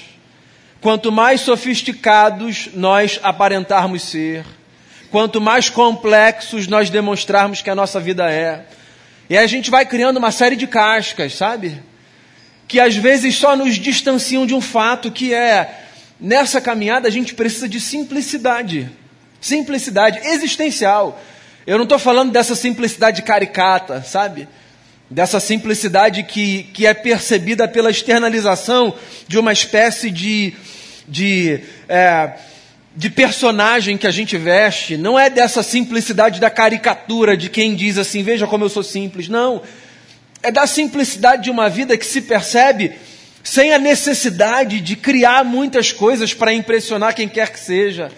quanto 0.82 1.12
mais 1.12 1.42
sofisticados 1.42 2.70
nós 2.74 3.20
aparentarmos 3.22 4.02
ser 4.02 4.44
quanto 5.12 5.40
mais 5.40 5.70
complexos 5.70 6.68
nós 6.68 6.90
demonstrarmos 6.90 7.62
que 7.62 7.70
a 7.70 7.76
nossa 7.76 8.00
vida 8.00 8.30
é. 8.32 8.66
E 9.30 9.38
a 9.38 9.48
gente 9.48 9.72
vai 9.72 9.86
criando 9.86 10.18
uma 10.18 10.32
série 10.32 10.56
de 10.56 10.68
cascas, 10.68 11.34
sabe? 11.34 11.82
Que 12.68 12.80
às 12.80 12.96
vezes 12.96 13.36
só 13.36 13.56
nos 13.56 13.76
distanciam 13.76 14.46
de 14.46 14.54
um 14.54 14.62
fato 14.62 15.12
que 15.12 15.34
é 15.34 15.84
nessa 16.20 16.62
caminhada 16.62 17.08
a 17.08 17.12
gente 17.12 17.34
precisa 17.34 17.68
de 17.68 17.80
simplicidade. 17.80 18.90
Simplicidade 19.42 20.20
existencial. 20.28 21.20
Eu 21.66 21.78
não 21.78 21.84
estou 21.84 22.00
falando 22.00 22.32
dessa 22.32 22.56
simplicidade 22.56 23.22
caricata, 23.24 24.04
sabe? 24.04 24.48
Dessa 25.10 25.40
simplicidade 25.40 26.24
que, 26.24 26.64
que 26.74 26.86
é 26.86 26.94
percebida 26.94 27.68
pela 27.68 27.90
externalização 27.90 28.94
de 29.28 29.38
uma 29.38 29.52
espécie 29.52 30.12
de, 30.12 30.54
de 31.08 31.62
é, 31.90 32.34
de 32.96 33.10
personagem 33.10 33.98
que 33.98 34.08
a 34.08 34.12
gente 34.12 34.38
veste, 34.38 34.96
não 34.96 35.20
é 35.20 35.30
dessa 35.30 35.62
simplicidade 35.62 36.40
da 36.40 36.50
caricatura 36.50 37.36
de 37.36 37.50
quem 37.50 37.75
diz 37.75 37.98
assim, 37.98 38.24
veja 38.24 38.48
como 38.48 38.64
eu 38.64 38.70
sou 38.70 38.84
simples. 38.84 39.28
Não. 39.28 39.62
É 40.42 40.50
da 40.50 40.66
simplicidade 40.66 41.44
de 41.44 41.52
uma 41.52 41.70
vida 41.70 41.98
que 41.98 42.06
se 42.06 42.22
percebe 42.22 42.94
sem 43.44 43.74
a 43.74 43.80
necessidade 43.80 44.80
de 44.80 44.96
criar 44.96 45.44
muitas 45.44 45.92
coisas 45.92 46.34
para 46.34 46.54
impressionar 46.54 47.14
quem 47.14 47.28
quer 47.28 47.52
que 47.52 47.60
seja. 47.60 48.12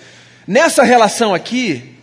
Nessa 0.45 0.83
relação 0.83 1.33
aqui, 1.33 1.95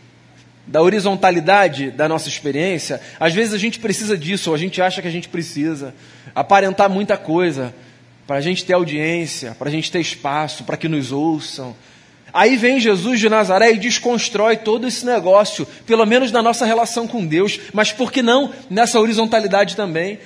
da 0.66 0.82
horizontalidade 0.82 1.90
da 1.90 2.08
nossa 2.08 2.28
experiência, 2.28 3.00
às 3.20 3.32
vezes 3.32 3.54
a 3.54 3.58
gente 3.58 3.78
precisa 3.78 4.16
disso, 4.16 4.50
ou 4.50 4.54
a 4.54 4.58
gente 4.58 4.82
acha 4.82 5.00
que 5.00 5.08
a 5.08 5.10
gente 5.10 5.28
precisa 5.28 5.94
aparentar 6.34 6.90
muita 6.90 7.16
coisa 7.16 7.74
para 8.26 8.36
a 8.36 8.40
gente 8.40 8.64
ter 8.64 8.72
audiência, 8.72 9.54
para 9.58 9.68
a 9.68 9.72
gente 9.72 9.92
ter 9.92 10.00
espaço, 10.00 10.64
para 10.64 10.76
que 10.76 10.88
nos 10.88 11.12
ouçam 11.12 11.76
Aí 12.34 12.56
vem 12.56 12.80
Jesus 12.80 13.20
de 13.20 13.28
Nazaré 13.28 13.70
e 13.70 13.78
desconstrói 13.78 14.56
todo 14.56 14.88
esse 14.88 15.06
negócio, 15.06 15.64
pelo 15.86 16.04
menos 16.04 16.32
na 16.32 16.42
nossa 16.42 16.66
relação 16.66 17.06
com 17.06 17.24
Deus, 17.24 17.60
mas 17.72 17.92
por 17.92 18.10
que 18.10 18.22
não 18.22 18.52
nessa 18.68 18.98
horizontalidade 18.98 19.76
também? 19.76 20.18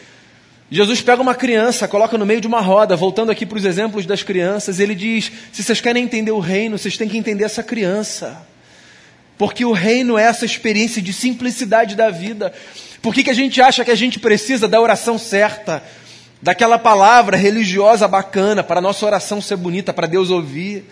Jesus 0.71 1.03
pega 1.03 1.21
uma 1.21 1.35
criança, 1.35 1.87
coloca 1.87 2.17
no 2.17 2.25
meio 2.25 2.41
de 2.41 2.47
uma 2.47 2.63
roda, 2.63 2.97
voltando 2.97 3.31
aqui 3.31 3.45
para 3.45 3.59
os 3.59 3.65
exemplos 3.67 4.07
das 4.07 4.23
crianças, 4.23 4.81
ele 4.81 4.95
diz: 4.95 5.31
se 5.53 5.63
vocês 5.63 5.83
querem 5.83 6.03
entender 6.03 6.31
o 6.31 6.39
reino, 6.39 6.79
vocês 6.79 6.97
têm 6.97 7.11
que 7.11 7.19
entender 7.19 7.45
essa 7.45 7.63
criança. 7.63 8.43
Porque 9.37 9.67
o 9.67 9.73
reino 9.73 10.17
é 10.17 10.23
essa 10.23 10.47
experiência 10.47 11.03
de 11.03 11.13
simplicidade 11.13 11.95
da 11.95 12.09
vida. 12.09 12.55
Por 13.03 13.13
que, 13.13 13.23
que 13.23 13.31
a 13.31 13.35
gente 13.35 13.61
acha 13.61 13.85
que 13.85 13.91
a 13.91 13.95
gente 13.95 14.19
precisa 14.19 14.67
da 14.67 14.81
oração 14.81 15.19
certa? 15.19 15.83
Daquela 16.41 16.79
palavra 16.79 17.37
religiosa 17.37 18.09
bacana 18.09 18.65
para 18.65 18.79
a 18.79 18.83
nossa 18.83 19.05
oração 19.05 19.43
ser 19.43 19.57
bonita, 19.57 19.93
para 19.93 20.07
Deus 20.07 20.31
ouvir? 20.31 20.87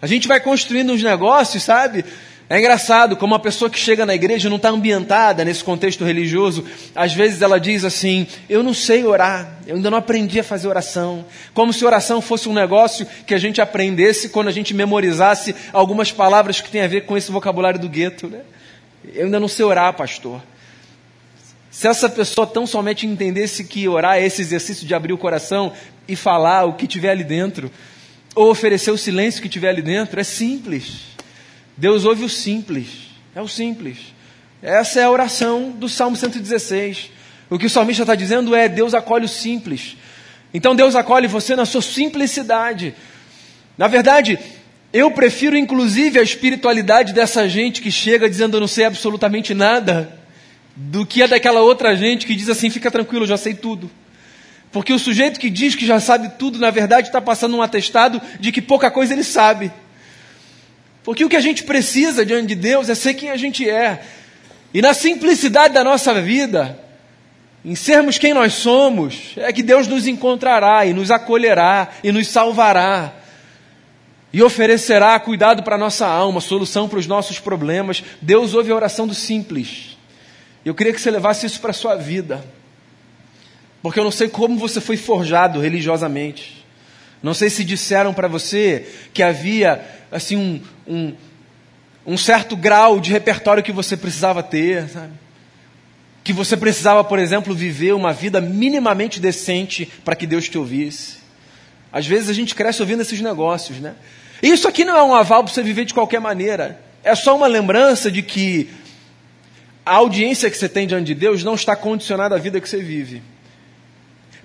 A 0.00 0.06
gente 0.06 0.28
vai 0.28 0.40
construindo 0.40 0.92
uns 0.92 1.02
negócios, 1.02 1.62
sabe? 1.62 2.04
É 2.48 2.60
engraçado 2.60 3.16
como 3.16 3.34
uma 3.34 3.40
pessoa 3.40 3.68
que 3.68 3.78
chega 3.78 4.06
na 4.06 4.14
igreja 4.14 4.48
não 4.48 4.56
está 4.56 4.68
ambientada 4.68 5.44
nesse 5.44 5.64
contexto 5.64 6.04
religioso. 6.04 6.64
Às 6.94 7.12
vezes 7.12 7.42
ela 7.42 7.58
diz 7.58 7.84
assim: 7.84 8.24
Eu 8.48 8.62
não 8.62 8.72
sei 8.72 9.04
orar, 9.04 9.58
eu 9.66 9.74
ainda 9.74 9.90
não 9.90 9.98
aprendi 9.98 10.38
a 10.38 10.44
fazer 10.44 10.68
oração. 10.68 11.24
Como 11.52 11.72
se 11.72 11.84
oração 11.84 12.20
fosse 12.20 12.48
um 12.48 12.52
negócio 12.52 13.04
que 13.26 13.34
a 13.34 13.38
gente 13.38 13.60
aprendesse 13.60 14.28
quando 14.28 14.46
a 14.46 14.52
gente 14.52 14.72
memorizasse 14.74 15.56
algumas 15.72 16.12
palavras 16.12 16.60
que 16.60 16.70
têm 16.70 16.82
a 16.82 16.86
ver 16.86 17.04
com 17.04 17.16
esse 17.16 17.32
vocabulário 17.32 17.80
do 17.80 17.88
gueto. 17.88 18.28
Né? 18.28 18.42
Eu 19.12 19.24
ainda 19.24 19.40
não 19.40 19.48
sei 19.48 19.64
orar, 19.64 19.92
pastor. 19.94 20.40
Se 21.68 21.88
essa 21.88 22.08
pessoa 22.08 22.46
tão 22.46 22.64
somente 22.64 23.08
entendesse 23.08 23.64
que 23.64 23.88
orar 23.88 24.18
é 24.18 24.24
esse 24.24 24.40
exercício 24.40 24.86
de 24.86 24.94
abrir 24.94 25.12
o 25.12 25.18
coração 25.18 25.72
e 26.06 26.14
falar 26.14 26.64
o 26.64 26.74
que 26.74 26.86
tiver 26.86 27.10
ali 27.10 27.24
dentro, 27.24 27.72
ou 28.36 28.50
oferecer 28.50 28.90
o 28.90 28.98
silêncio 28.98 29.42
que 29.42 29.48
tiver 29.48 29.70
ali 29.70 29.82
dentro. 29.82 30.20
É 30.20 30.22
simples. 30.22 31.16
Deus 31.76 32.04
ouve 32.04 32.22
o 32.22 32.28
simples. 32.28 32.86
É 33.34 33.40
o 33.42 33.48
simples. 33.48 33.98
Essa 34.62 35.00
é 35.00 35.04
a 35.04 35.10
oração 35.10 35.70
do 35.70 35.88
Salmo 35.88 36.14
116. 36.14 37.10
O 37.48 37.58
que 37.58 37.66
o 37.66 37.70
salmista 37.70 38.02
está 38.02 38.14
dizendo 38.14 38.54
é: 38.54 38.68
Deus 38.68 38.94
acolhe 38.94 39.24
o 39.24 39.28
simples. 39.28 39.96
Então 40.52 40.76
Deus 40.76 40.94
acolhe 40.94 41.26
você 41.26 41.56
na 41.56 41.64
sua 41.64 41.82
simplicidade. 41.82 42.94
Na 43.76 43.88
verdade, 43.88 44.38
eu 44.92 45.10
prefiro 45.10 45.56
inclusive 45.56 46.18
a 46.18 46.22
espiritualidade 46.22 47.12
dessa 47.12 47.48
gente 47.48 47.80
que 47.80 47.90
chega 47.90 48.28
dizendo 48.28 48.56
eu 48.56 48.60
não 48.60 48.68
sei 48.68 48.84
absolutamente 48.84 49.54
nada, 49.54 50.18
do 50.74 51.06
que 51.06 51.22
a 51.22 51.26
daquela 51.26 51.60
outra 51.60 51.96
gente 51.96 52.26
que 52.26 52.34
diz 52.34 52.48
assim: 52.48 52.68
fica 52.68 52.90
tranquilo, 52.90 53.24
eu 53.24 53.28
já 53.28 53.36
sei 53.36 53.54
tudo. 53.54 53.90
Porque 54.76 54.92
o 54.92 54.98
sujeito 54.98 55.40
que 55.40 55.48
diz 55.48 55.74
que 55.74 55.86
já 55.86 55.98
sabe 55.98 56.32
tudo, 56.38 56.58
na 56.58 56.70
verdade, 56.70 57.08
está 57.08 57.18
passando 57.18 57.56
um 57.56 57.62
atestado 57.62 58.20
de 58.38 58.52
que 58.52 58.60
pouca 58.60 58.90
coisa 58.90 59.14
ele 59.14 59.24
sabe. 59.24 59.72
Porque 61.02 61.24
o 61.24 61.30
que 61.30 61.36
a 61.36 61.40
gente 61.40 61.64
precisa 61.64 62.26
diante 62.26 62.48
de 62.48 62.54
Deus 62.56 62.90
é 62.90 62.94
ser 62.94 63.14
quem 63.14 63.30
a 63.30 63.38
gente 63.38 63.66
é. 63.66 64.02
E 64.74 64.82
na 64.82 64.92
simplicidade 64.92 65.72
da 65.72 65.82
nossa 65.82 66.20
vida, 66.20 66.78
em 67.64 67.74
sermos 67.74 68.18
quem 68.18 68.34
nós 68.34 68.52
somos, 68.52 69.32
é 69.38 69.50
que 69.50 69.62
Deus 69.62 69.88
nos 69.88 70.06
encontrará 70.06 70.84
e 70.84 70.92
nos 70.92 71.10
acolherá 71.10 71.88
e 72.04 72.12
nos 72.12 72.28
salvará. 72.28 73.14
E 74.30 74.42
oferecerá 74.42 75.18
cuidado 75.18 75.62
para 75.62 75.76
a 75.76 75.78
nossa 75.78 76.06
alma, 76.06 76.38
solução 76.38 76.86
para 76.86 76.98
os 76.98 77.06
nossos 77.06 77.40
problemas. 77.40 78.04
Deus 78.20 78.52
ouve 78.52 78.70
a 78.70 78.74
oração 78.74 79.06
do 79.06 79.14
simples. 79.14 79.96
Eu 80.62 80.74
queria 80.74 80.92
que 80.92 81.00
você 81.00 81.10
levasse 81.10 81.46
isso 81.46 81.62
para 81.62 81.70
a 81.70 81.72
sua 81.72 81.94
vida. 81.94 82.44
Porque 83.82 84.00
eu 84.00 84.04
não 84.04 84.10
sei 84.10 84.28
como 84.28 84.58
você 84.58 84.80
foi 84.80 84.96
forjado 84.96 85.60
religiosamente. 85.60 86.64
Não 87.22 87.34
sei 87.34 87.50
se 87.50 87.64
disseram 87.64 88.12
para 88.12 88.28
você 88.28 88.86
que 89.12 89.22
havia 89.22 89.84
assim 90.10 90.36
um, 90.36 90.62
um, 90.86 91.14
um, 92.06 92.16
certo 92.16 92.56
grau 92.56 93.00
de 93.00 93.10
repertório 93.10 93.62
que 93.62 93.72
você 93.72 93.96
precisava 93.96 94.42
ter, 94.42 94.88
sabe? 94.88 95.12
Que 96.22 96.32
você 96.32 96.56
precisava, 96.56 97.02
por 97.02 97.18
exemplo, 97.18 97.54
viver 97.54 97.94
uma 97.94 98.12
vida 98.12 98.40
minimamente 98.40 99.20
decente 99.20 99.86
para 100.04 100.16
que 100.16 100.26
Deus 100.26 100.48
te 100.48 100.58
ouvisse. 100.58 101.18
Às 101.92 102.06
vezes 102.06 102.28
a 102.28 102.32
gente 102.32 102.54
cresce 102.54 102.82
ouvindo 102.82 103.02
esses 103.02 103.20
negócios, 103.20 103.78
né? 103.78 103.94
Isso 104.42 104.68
aqui 104.68 104.84
não 104.84 104.96
é 104.96 105.02
um 105.02 105.14
aval 105.14 105.42
para 105.42 105.52
você 105.52 105.62
viver 105.62 105.84
de 105.84 105.94
qualquer 105.94 106.20
maneira. 106.20 106.80
É 107.02 107.14
só 107.14 107.36
uma 107.36 107.46
lembrança 107.46 108.10
de 108.10 108.22
que 108.22 108.68
a 109.84 109.94
audiência 109.94 110.50
que 110.50 110.56
você 110.58 110.68
tem 110.68 110.86
diante 110.86 111.06
de 111.06 111.14
Deus 111.14 111.44
não 111.44 111.54
está 111.54 111.74
condicionada 111.74 112.34
à 112.34 112.38
vida 112.38 112.60
que 112.60 112.68
você 112.68 112.82
vive. 112.82 113.22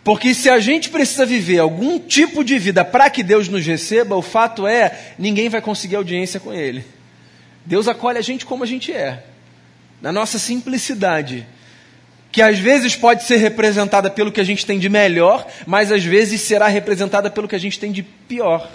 Porque 0.04 0.34
se 0.34 0.50
a 0.50 0.60
gente 0.60 0.90
precisa 0.90 1.26
viver 1.26 1.60
algum 1.60 2.00
tipo 2.00 2.44
de 2.44 2.58
vida 2.58 2.84
para 2.84 3.10
que 3.10 3.22
Deus 3.22 3.48
nos 3.48 3.66
receba, 3.66 4.16
o 4.16 4.22
fato 4.22 4.66
é, 4.66 5.14
ninguém 5.18 5.48
vai 5.48 5.62
conseguir 5.62 5.96
audiência 5.96 6.40
com 6.40 6.52
Ele. 6.52 6.84
Deus 7.64 7.88
acolhe 7.88 8.18
a 8.18 8.22
gente 8.22 8.46
como 8.46 8.64
a 8.64 8.68
gente 8.68 8.92
é, 8.92 9.24
na 10.02 10.12
nossa 10.12 10.40
simplicidade, 10.40 11.46
que 12.32 12.42
às 12.42 12.58
vezes 12.58 12.96
pode 12.96 13.24
ser 13.24 13.38
representada 13.38 14.10
pelo 14.10 14.32
que 14.32 14.42
a 14.42 14.44
gente 14.44 14.66
tem 14.66 14.80
de 14.80 14.90
melhor, 14.90 15.46
mas 15.68 15.92
às 15.92 16.04
vezes 16.04 16.42
será 16.42 16.68
representada 16.68 17.30
pelo 17.30 17.48
que 17.48 17.56
a 17.56 17.60
gente 17.60 17.80
tem 17.80 17.92
de 17.92 18.02
pior. 18.02 18.68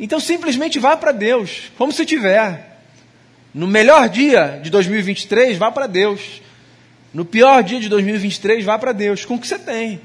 Então 0.00 0.18
simplesmente 0.18 0.80
vá 0.80 0.96
para 0.96 1.12
Deus, 1.12 1.70
como 1.78 1.92
se 1.92 2.04
tiver. 2.04 2.72
No 3.54 3.68
melhor 3.68 4.08
dia 4.08 4.58
de 4.60 4.70
2023, 4.70 5.56
vá 5.56 5.70
para 5.70 5.86
Deus. 5.86 6.42
No 7.14 7.24
pior 7.24 7.62
dia 7.62 7.78
de 7.78 7.88
2023, 7.88 8.64
vá 8.64 8.76
para 8.76 8.90
Deus 8.90 9.24
com 9.24 9.36
o 9.36 9.38
que 9.38 9.46
você 9.46 9.56
tem. 9.56 10.00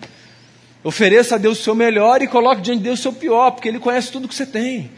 Ofereça 0.84 1.36
a 1.36 1.38
Deus 1.40 1.60
o 1.60 1.64
seu 1.64 1.74
melhor 1.74 2.22
e 2.22 2.28
coloque 2.28 2.62
diante 2.62 2.78
de 2.78 2.84
Deus 2.84 3.00
o 3.00 3.02
seu 3.02 3.12
pior, 3.12 3.50
porque 3.50 3.68
Ele 3.68 3.80
conhece 3.80 4.12
tudo 4.12 4.28
que 4.28 4.36
você 4.36 4.46
tem. 4.46 4.92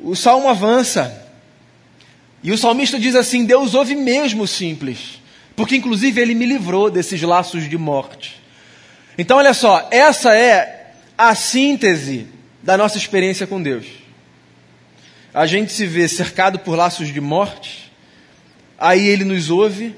O 0.00 0.16
salmo 0.16 0.48
avança. 0.48 1.24
E 2.42 2.50
o 2.50 2.58
salmista 2.58 2.98
diz 2.98 3.14
assim: 3.14 3.44
Deus 3.44 3.74
ouve 3.74 3.94
mesmo 3.94 4.44
simples, 4.44 5.20
porque 5.54 5.76
inclusive 5.76 6.20
Ele 6.20 6.34
me 6.34 6.44
livrou 6.44 6.90
desses 6.90 7.22
laços 7.22 7.70
de 7.70 7.78
morte. 7.78 8.40
Então, 9.16 9.36
olha 9.38 9.54
só, 9.54 9.86
essa 9.92 10.36
é 10.36 10.94
a 11.16 11.34
síntese 11.36 12.26
da 12.60 12.76
nossa 12.76 12.98
experiência 12.98 13.46
com 13.46 13.62
Deus. 13.62 13.86
A 15.32 15.46
gente 15.46 15.70
se 15.70 15.86
vê 15.86 16.08
cercado 16.08 16.58
por 16.58 16.74
laços 16.74 17.12
de 17.12 17.20
morte, 17.20 17.92
aí 18.76 19.06
Ele 19.06 19.24
nos 19.24 19.48
ouve 19.48 19.94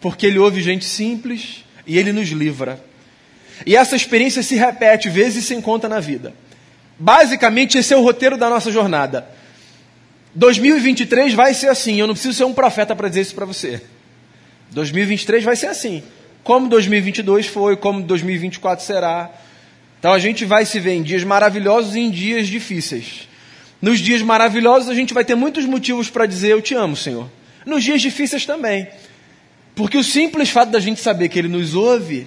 porque 0.00 0.26
ele 0.26 0.38
ouve 0.38 0.62
gente 0.62 0.84
simples 0.84 1.64
e 1.86 1.98
ele 1.98 2.12
nos 2.12 2.28
livra. 2.28 2.80
E 3.64 3.76
essa 3.76 3.96
experiência 3.96 4.42
se 4.42 4.56
repete 4.56 5.08
vezes 5.08 5.44
sem 5.44 5.60
conta 5.60 5.88
na 5.88 6.00
vida. 6.00 6.34
Basicamente, 6.98 7.78
esse 7.78 7.94
é 7.94 7.96
o 7.96 8.02
roteiro 8.02 8.36
da 8.36 8.50
nossa 8.50 8.70
jornada. 8.70 9.26
2023 10.34 11.34
vai 11.34 11.54
ser 11.54 11.68
assim. 11.68 11.98
Eu 11.98 12.06
não 12.06 12.14
preciso 12.14 12.34
ser 12.34 12.44
um 12.44 12.52
profeta 12.52 12.94
para 12.94 13.08
dizer 13.08 13.22
isso 13.22 13.34
para 13.34 13.46
você. 13.46 13.82
2023 14.70 15.44
vai 15.44 15.56
ser 15.56 15.68
assim. 15.68 16.02
Como 16.42 16.68
2022 16.68 17.46
foi, 17.46 17.76
como 17.76 18.02
2024 18.02 18.84
será. 18.84 19.30
Então 19.98 20.12
a 20.12 20.18
gente 20.18 20.44
vai 20.44 20.64
se 20.64 20.78
ver 20.78 20.92
em 20.92 21.02
dias 21.02 21.24
maravilhosos 21.24 21.94
e 21.94 22.00
em 22.00 22.10
dias 22.10 22.46
difíceis. 22.46 23.28
Nos 23.80 23.98
dias 23.98 24.22
maravilhosos 24.22 24.88
a 24.88 24.94
gente 24.94 25.14
vai 25.14 25.24
ter 25.24 25.34
muitos 25.34 25.64
motivos 25.64 26.08
para 26.10 26.26
dizer 26.26 26.50
eu 26.50 26.62
te 26.62 26.74
amo, 26.74 26.96
Senhor. 26.96 27.28
Nos 27.64 27.82
dias 27.82 28.00
difíceis 28.00 28.46
também. 28.46 28.86
Porque 29.76 29.98
o 29.98 30.02
simples 30.02 30.48
fato 30.48 30.70
da 30.70 30.80
gente 30.80 31.02
saber 31.02 31.28
que 31.28 31.38
Ele 31.38 31.48
nos 31.48 31.74
ouve 31.74 32.26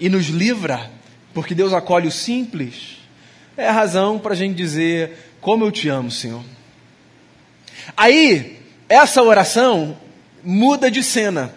e 0.00 0.08
nos 0.08 0.26
livra, 0.26 0.90
porque 1.32 1.54
Deus 1.54 1.72
acolhe 1.72 2.08
o 2.08 2.12
simples, 2.12 2.98
é 3.56 3.68
a 3.68 3.72
razão 3.72 4.18
para 4.18 4.32
a 4.32 4.36
gente 4.36 4.56
dizer: 4.56 5.36
Como 5.40 5.64
eu 5.64 5.70
te 5.70 5.88
amo, 5.88 6.10
Senhor. 6.10 6.42
Aí, 7.96 8.58
essa 8.88 9.22
oração 9.22 9.96
muda 10.42 10.90
de 10.90 11.02
cena. 11.02 11.54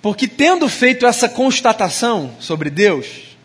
Porque 0.00 0.28
tendo 0.28 0.68
feito 0.68 1.04
essa 1.04 1.28
constatação 1.28 2.36
sobre 2.38 2.70
Deus, 2.70 3.36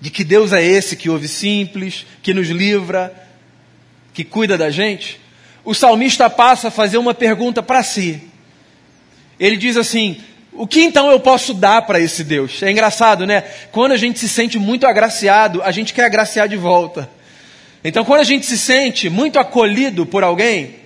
de 0.00 0.08
que 0.10 0.24
Deus 0.24 0.50
é 0.54 0.62
esse 0.64 0.96
que 0.96 1.10
ouve 1.10 1.28
simples, 1.28 2.06
que 2.22 2.32
nos 2.32 2.48
livra, 2.48 3.12
que 4.14 4.24
cuida 4.24 4.56
da 4.56 4.70
gente, 4.70 5.20
o 5.62 5.74
salmista 5.74 6.30
passa 6.30 6.68
a 6.68 6.70
fazer 6.70 6.96
uma 6.96 7.12
pergunta 7.12 7.62
para 7.62 7.82
si. 7.82 8.30
Ele 9.38 9.56
diz 9.56 9.76
assim: 9.76 10.20
o 10.52 10.66
que 10.66 10.82
então 10.82 11.10
eu 11.10 11.18
posso 11.18 11.52
dar 11.52 11.82
para 11.82 12.00
esse 12.00 12.22
Deus? 12.22 12.62
É 12.62 12.70
engraçado, 12.70 13.26
né? 13.26 13.42
Quando 13.72 13.92
a 13.92 13.96
gente 13.96 14.18
se 14.18 14.28
sente 14.28 14.58
muito 14.58 14.86
agraciado, 14.86 15.60
a 15.62 15.72
gente 15.72 15.92
quer 15.92 16.04
agraciar 16.04 16.48
de 16.48 16.56
volta. 16.56 17.10
Então, 17.82 18.04
quando 18.04 18.20
a 18.20 18.24
gente 18.24 18.46
se 18.46 18.56
sente 18.56 19.10
muito 19.10 19.38
acolhido 19.38 20.06
por 20.06 20.22
alguém, 20.22 20.76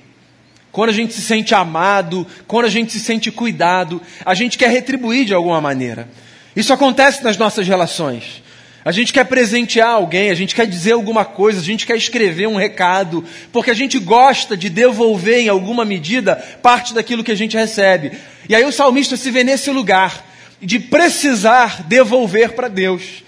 quando 0.72 0.90
a 0.90 0.92
gente 0.92 1.12
se 1.12 1.20
sente 1.20 1.54
amado, 1.54 2.26
quando 2.46 2.64
a 2.64 2.70
gente 2.70 2.92
se 2.92 3.00
sente 3.00 3.30
cuidado, 3.30 4.00
a 4.24 4.34
gente 4.34 4.56
quer 4.56 4.70
retribuir 4.70 5.26
de 5.26 5.34
alguma 5.34 5.60
maneira. 5.60 6.08
Isso 6.56 6.72
acontece 6.72 7.22
nas 7.22 7.36
nossas 7.36 7.68
relações. 7.68 8.42
A 8.88 8.90
gente 8.90 9.12
quer 9.12 9.24
presentear 9.24 9.90
alguém, 9.90 10.30
a 10.30 10.34
gente 10.34 10.54
quer 10.54 10.66
dizer 10.66 10.92
alguma 10.92 11.22
coisa, 11.22 11.60
a 11.60 11.62
gente 11.62 11.84
quer 11.86 11.98
escrever 11.98 12.48
um 12.48 12.56
recado, 12.56 13.22
porque 13.52 13.70
a 13.70 13.74
gente 13.74 13.98
gosta 13.98 14.56
de 14.56 14.70
devolver 14.70 15.40
em 15.40 15.48
alguma 15.50 15.84
medida 15.84 16.36
parte 16.62 16.94
daquilo 16.94 17.22
que 17.22 17.30
a 17.30 17.34
gente 17.34 17.54
recebe. 17.54 18.12
E 18.48 18.54
aí 18.54 18.64
o 18.64 18.72
salmista 18.72 19.14
se 19.14 19.30
vê 19.30 19.44
nesse 19.44 19.70
lugar 19.70 20.24
de 20.58 20.80
precisar 20.80 21.82
devolver 21.82 22.52
para 22.52 22.66
Deus. 22.66 23.22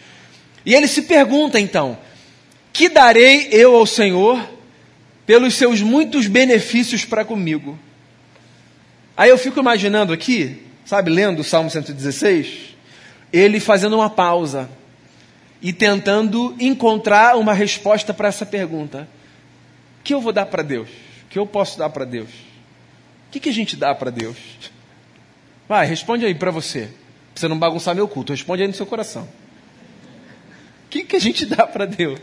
E 0.65 0.75
ele 0.75 0.89
se 0.89 1.03
pergunta 1.03 1.61
então: 1.61 1.99
que 2.73 2.89
darei 2.89 3.51
eu 3.53 3.77
ao 3.77 3.85
Senhor 3.85 4.43
pelos 5.27 5.53
seus 5.57 5.83
muitos 5.83 6.27
benefícios 6.27 7.05
para 7.05 7.23
comigo? 7.23 7.79
Aí 9.15 9.29
eu 9.29 9.37
fico 9.37 9.61
imaginando 9.61 10.15
aqui, 10.15 10.63
sabe, 10.87 11.11
lendo 11.11 11.41
o 11.41 11.45
Salmo 11.45 11.69
116, 11.69 12.49
ele 13.31 13.61
fazendo 13.61 13.97
uma 13.97 14.09
pausa 14.09 14.80
e 15.63 15.73
tentando 15.73 16.55
encontrar 16.59 17.37
uma 17.37 17.53
resposta 17.53 18.15
para 18.15 18.29
essa 18.29 18.47
pergunta: 18.47 19.09
o 20.01 20.03
que 20.03 20.15
eu 20.15 20.21
vou 20.21 20.33
dar 20.33 20.47
para 20.47 20.63
Deus? 20.63 20.89
O 21.25 21.29
que 21.29 21.39
eu 21.39 21.47
posso 21.47 21.79
dar 21.79 21.91
para 21.91 22.05
Deus? 22.05 22.31
O 23.29 23.33
que, 23.33 23.41
que 23.41 23.49
a 23.49 23.53
gente 23.53 23.77
dá 23.77 23.95
para 23.95 24.11
Deus? 24.11 24.37
Vai, 25.69 25.87
responde 25.87 26.25
aí 26.27 26.35
para 26.35 26.51
você. 26.51 26.89
Pra 27.33 27.41
você 27.41 27.49
não 27.49 27.59
bagunçar 27.59 27.95
meu 27.95 28.09
culto, 28.09 28.33
responde 28.33 28.63
aí 28.63 28.69
no 28.69 28.75
seu 28.75 28.87
coração. 28.87 29.23
O 29.23 30.89
que, 30.91 31.05
que 31.05 31.15
a 31.15 31.21
gente 31.21 31.47
dá 31.47 31.65
para 31.65 31.87
Deus? 31.87 32.19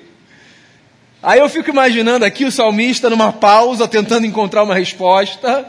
Aí 1.23 1.39
eu 1.39 1.49
fico 1.49 1.69
imaginando 1.69 2.25
aqui 2.25 2.43
o 2.43 2.51
salmista 2.51 3.09
numa 3.09 3.31
pausa, 3.31 3.87
tentando 3.87 4.25
encontrar 4.25 4.63
uma 4.63 4.75
resposta. 4.75 5.65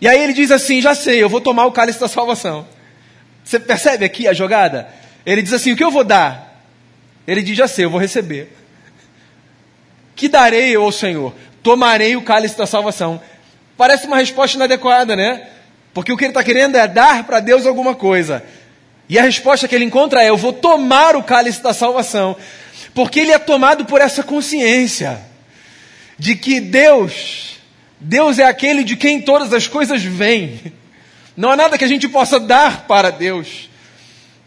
E 0.00 0.08
aí 0.08 0.22
ele 0.22 0.32
diz 0.32 0.50
assim: 0.50 0.80
Já 0.80 0.94
sei, 0.94 1.22
eu 1.22 1.28
vou 1.28 1.40
tomar 1.40 1.66
o 1.66 1.72
cálice 1.72 2.00
da 2.00 2.08
salvação. 2.08 2.66
Você 3.44 3.60
percebe 3.60 4.04
aqui 4.04 4.26
a 4.26 4.32
jogada? 4.32 4.88
Ele 5.24 5.42
diz 5.42 5.52
assim: 5.52 5.72
O 5.72 5.76
que 5.76 5.84
eu 5.84 5.90
vou 5.90 6.02
dar? 6.02 6.45
Ele 7.26 7.42
diz: 7.42 7.56
Já 7.56 7.68
sei, 7.68 7.84
eu 7.84 7.90
vou 7.90 8.00
receber. 8.00 8.52
Que 10.14 10.28
darei 10.28 10.74
eu 10.74 10.82
ao 10.82 10.92
Senhor? 10.92 11.34
Tomarei 11.62 12.16
o 12.16 12.22
cálice 12.22 12.56
da 12.56 12.66
salvação. 12.66 13.20
Parece 13.76 14.06
uma 14.06 14.16
resposta 14.16 14.56
inadequada, 14.56 15.14
né? 15.14 15.48
Porque 15.92 16.12
o 16.12 16.16
que 16.16 16.24
ele 16.24 16.30
está 16.30 16.42
querendo 16.42 16.76
é 16.76 16.86
dar 16.86 17.24
para 17.24 17.40
Deus 17.40 17.66
alguma 17.66 17.94
coisa. 17.94 18.42
E 19.08 19.18
a 19.18 19.22
resposta 19.22 19.68
que 19.68 19.74
ele 19.74 19.84
encontra 19.84 20.22
é: 20.22 20.30
Eu 20.30 20.36
vou 20.36 20.52
tomar 20.52 21.16
o 21.16 21.22
cálice 21.22 21.62
da 21.62 21.74
salvação. 21.74 22.36
Porque 22.94 23.20
ele 23.20 23.32
é 23.32 23.38
tomado 23.38 23.84
por 23.84 24.00
essa 24.00 24.22
consciência 24.22 25.20
de 26.18 26.34
que 26.34 26.60
Deus, 26.60 27.58
Deus 28.00 28.38
é 28.38 28.44
aquele 28.44 28.82
de 28.82 28.96
quem 28.96 29.20
todas 29.20 29.52
as 29.52 29.68
coisas 29.68 30.02
vêm. 30.02 30.72
Não 31.36 31.50
há 31.50 31.56
nada 31.56 31.76
que 31.76 31.84
a 31.84 31.88
gente 31.88 32.08
possa 32.08 32.40
dar 32.40 32.86
para 32.86 33.10
Deus. 33.10 33.68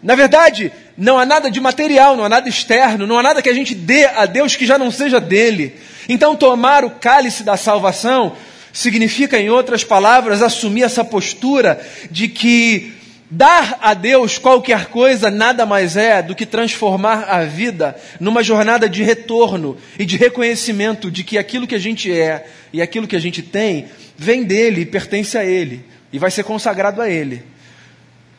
Na 0.01 0.15
verdade, 0.15 0.71
não 0.99 1.17
há 1.17 1.25
nada 1.25 1.49
de 1.49 1.61
material, 1.61 2.17
não 2.17 2.25
há 2.25 2.29
nada 2.29 2.49
externo, 2.49 3.07
não 3.07 3.17
há 3.17 3.23
nada 3.23 3.41
que 3.41 3.49
a 3.49 3.53
gente 3.53 3.73
dê 3.73 4.03
a 4.03 4.25
Deus 4.25 4.57
que 4.57 4.65
já 4.65 4.77
não 4.77 4.91
seja 4.91 5.19
dele. 5.19 5.73
Então, 6.09 6.35
tomar 6.35 6.83
o 6.83 6.91
cálice 6.91 7.41
da 7.41 7.55
salvação 7.55 8.35
significa, 8.73 9.39
em 9.39 9.49
outras 9.49 9.83
palavras, 9.83 10.41
assumir 10.41 10.83
essa 10.83 11.03
postura 11.05 11.79
de 12.11 12.27
que 12.27 12.93
dar 13.31 13.79
a 13.81 13.93
Deus 13.93 14.37
qualquer 14.37 14.87
coisa 14.87 15.31
nada 15.31 15.65
mais 15.65 15.95
é 15.95 16.21
do 16.21 16.35
que 16.35 16.45
transformar 16.45 17.23
a 17.29 17.45
vida 17.45 17.95
numa 18.19 18.43
jornada 18.43 18.89
de 18.89 19.01
retorno 19.01 19.77
e 19.97 20.05
de 20.05 20.17
reconhecimento 20.17 21.09
de 21.09 21.23
que 21.23 21.37
aquilo 21.37 21.67
que 21.67 21.75
a 21.75 21.79
gente 21.79 22.11
é 22.11 22.45
e 22.73 22.81
aquilo 22.81 23.07
que 23.07 23.15
a 23.15 23.21
gente 23.21 23.41
tem 23.41 23.87
vem 24.17 24.43
dele 24.43 24.81
e 24.81 24.85
pertence 24.85 25.37
a 25.37 25.45
ele 25.45 25.85
e 26.11 26.19
vai 26.19 26.29
ser 26.29 26.43
consagrado 26.43 27.01
a 27.01 27.09
ele. 27.09 27.43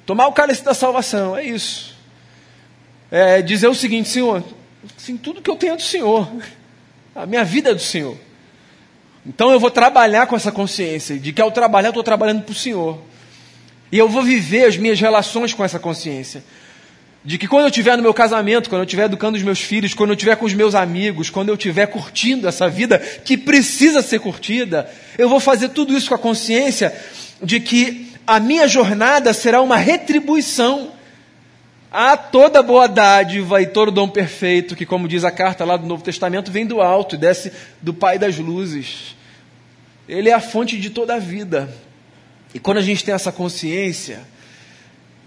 Tomar 0.04 0.26
o 0.26 0.32
cálice 0.32 0.62
da 0.62 0.74
salvação, 0.74 1.36
é 1.36 1.44
isso. 1.44 1.89
É 3.10 3.42
dizer 3.42 3.66
o 3.68 3.74
seguinte, 3.74 4.08
Senhor, 4.08 4.44
assim, 4.96 5.16
tudo 5.16 5.42
que 5.42 5.50
eu 5.50 5.56
tenho 5.56 5.72
é 5.72 5.76
do 5.76 5.82
Senhor. 5.82 6.30
A 7.14 7.26
minha 7.26 7.44
vida 7.44 7.70
é 7.70 7.74
do 7.74 7.80
Senhor. 7.80 8.16
Então 9.26 9.50
eu 9.50 9.60
vou 9.60 9.70
trabalhar 9.70 10.26
com 10.26 10.36
essa 10.36 10.52
consciência 10.52 11.18
de 11.18 11.32
que 11.32 11.42
ao 11.42 11.50
trabalhar 11.50 11.88
eu 11.88 11.90
estou 11.90 12.04
trabalhando 12.04 12.42
para 12.42 12.52
o 12.52 12.54
Senhor. 12.54 12.98
E 13.92 13.98
eu 13.98 14.08
vou 14.08 14.22
viver 14.22 14.64
as 14.64 14.76
minhas 14.76 15.00
relações 15.00 15.52
com 15.52 15.64
essa 15.64 15.78
consciência. 15.78 16.44
De 17.22 17.36
que 17.36 17.46
quando 17.46 17.64
eu 17.64 17.68
estiver 17.68 17.96
no 17.96 18.02
meu 18.02 18.14
casamento, 18.14 18.70
quando 18.70 18.80
eu 18.80 18.86
estiver 18.86 19.04
educando 19.04 19.36
os 19.36 19.42
meus 19.42 19.60
filhos, 19.60 19.92
quando 19.92 20.10
eu 20.10 20.14
estiver 20.14 20.36
com 20.36 20.46
os 20.46 20.54
meus 20.54 20.74
amigos, 20.74 21.28
quando 21.28 21.50
eu 21.50 21.54
estiver 21.54 21.86
curtindo 21.86 22.48
essa 22.48 22.68
vida 22.68 22.98
que 22.98 23.36
precisa 23.36 24.00
ser 24.00 24.20
curtida, 24.20 24.88
eu 25.18 25.28
vou 25.28 25.38
fazer 25.38 25.70
tudo 25.70 25.94
isso 25.94 26.08
com 26.08 26.14
a 26.14 26.18
consciência 26.18 26.94
de 27.42 27.60
que 27.60 28.10
a 28.26 28.40
minha 28.40 28.66
jornada 28.66 29.34
será 29.34 29.60
uma 29.60 29.76
retribuição 29.76 30.92
a 31.90 32.16
toda 32.16 32.62
boa 32.62 32.86
dádiva 32.86 33.60
e 33.60 33.66
todo 33.66 33.90
dom 33.90 34.08
perfeito, 34.08 34.76
que, 34.76 34.86
como 34.86 35.08
diz 35.08 35.24
a 35.24 35.30
carta 35.30 35.64
lá 35.64 35.76
do 35.76 35.86
Novo 35.86 36.04
Testamento, 36.04 36.50
vem 36.50 36.64
do 36.64 36.80
alto 36.80 37.16
e 37.16 37.18
desce 37.18 37.52
do 37.82 37.92
Pai 37.92 38.18
das 38.18 38.38
luzes. 38.38 39.16
Ele 40.08 40.28
é 40.28 40.32
a 40.32 40.40
fonte 40.40 40.78
de 40.78 40.90
toda 40.90 41.14
a 41.14 41.18
vida. 41.18 41.72
E 42.54 42.60
quando 42.60 42.78
a 42.78 42.82
gente 42.82 43.04
tem 43.04 43.14
essa 43.14 43.32
consciência, 43.32 44.20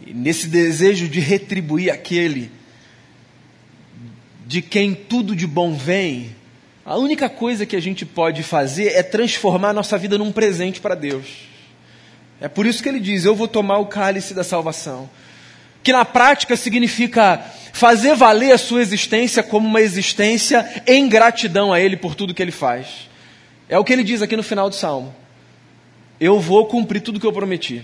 nesse 0.07 0.47
desejo 0.47 1.07
de 1.07 1.19
retribuir 1.19 1.91
aquele 1.91 2.51
de 4.45 4.61
quem 4.61 4.93
tudo 4.93 5.35
de 5.35 5.47
bom 5.47 5.73
vem, 5.73 6.35
a 6.85 6.97
única 6.97 7.29
coisa 7.29 7.65
que 7.65 7.75
a 7.75 7.81
gente 7.81 8.05
pode 8.05 8.43
fazer 8.43 8.89
é 8.89 9.01
transformar 9.01 9.69
a 9.69 9.73
nossa 9.73 9.97
vida 9.97 10.17
num 10.17 10.31
presente 10.31 10.81
para 10.81 10.95
Deus. 10.95 11.47
É 12.41 12.47
por 12.49 12.65
isso 12.65 12.83
que 12.83 12.89
ele 12.89 12.99
diz: 12.99 13.23
Eu 13.23 13.35
vou 13.35 13.47
tomar 13.47 13.77
o 13.77 13.85
cálice 13.85 14.33
da 14.33 14.43
salvação. 14.43 15.09
Que 15.83 15.91
na 15.91 16.05
prática 16.05 16.55
significa 16.55 17.43
fazer 17.73 18.15
valer 18.15 18.53
a 18.53 18.57
sua 18.57 18.81
existência 18.81 19.43
como 19.43 19.67
uma 19.67 19.81
existência 19.81 20.83
em 20.87 21.07
gratidão 21.09 21.73
a 21.73 21.79
Ele 21.79 21.97
por 21.97 22.15
tudo 22.15 22.33
que 22.33 22.41
Ele 22.41 22.51
faz. 22.51 23.09
É 23.73 23.77
o 23.77 23.83
que 23.83 23.93
ele 23.93 24.03
diz 24.03 24.21
aqui 24.21 24.35
no 24.35 24.43
final 24.43 24.69
do 24.69 24.75
salmo. 24.75 25.13
Eu 26.19 26.39
vou 26.39 26.67
cumprir 26.67 27.01
tudo 27.01 27.19
que 27.19 27.25
eu 27.25 27.33
prometi. 27.33 27.83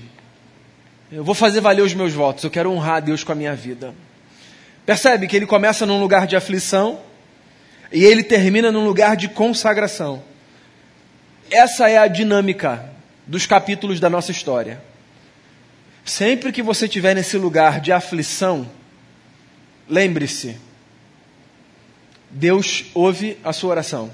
Eu 1.11 1.23
vou 1.23 1.33
fazer 1.33 1.61
valer 1.61 1.81
os 1.81 1.93
meus 1.93 2.13
votos. 2.13 2.43
Eu 2.43 2.51
quero 2.51 2.71
honrar 2.71 2.97
a 2.97 2.99
Deus 2.99 3.23
com 3.23 3.31
a 3.31 3.35
minha 3.35 3.55
vida. 3.55 3.93
Percebe 4.85 5.27
que 5.27 5.35
ele 5.35 5.45
começa 5.45 5.85
num 5.85 5.99
lugar 5.99 6.27
de 6.27 6.35
aflição 6.35 6.99
e 7.91 8.03
ele 8.03 8.23
termina 8.23 8.71
num 8.71 8.85
lugar 8.85 9.15
de 9.15 9.27
consagração. 9.27 10.21
Essa 11.49 11.89
é 11.89 11.97
a 11.97 12.07
dinâmica 12.07 12.87
dos 13.25 13.47
capítulos 13.47 13.99
da 13.99 14.09
nossa 14.09 14.31
história. 14.31 14.81
Sempre 16.03 16.51
que 16.51 16.61
você 16.61 16.85
estiver 16.85 17.13
nesse 17.13 17.37
lugar 17.37 17.79
de 17.79 17.91
aflição, 17.91 18.69
lembre-se, 19.87 20.57
Deus 22.29 22.85
ouve 22.93 23.37
a 23.43 23.53
sua 23.53 23.71
oração. 23.71 24.13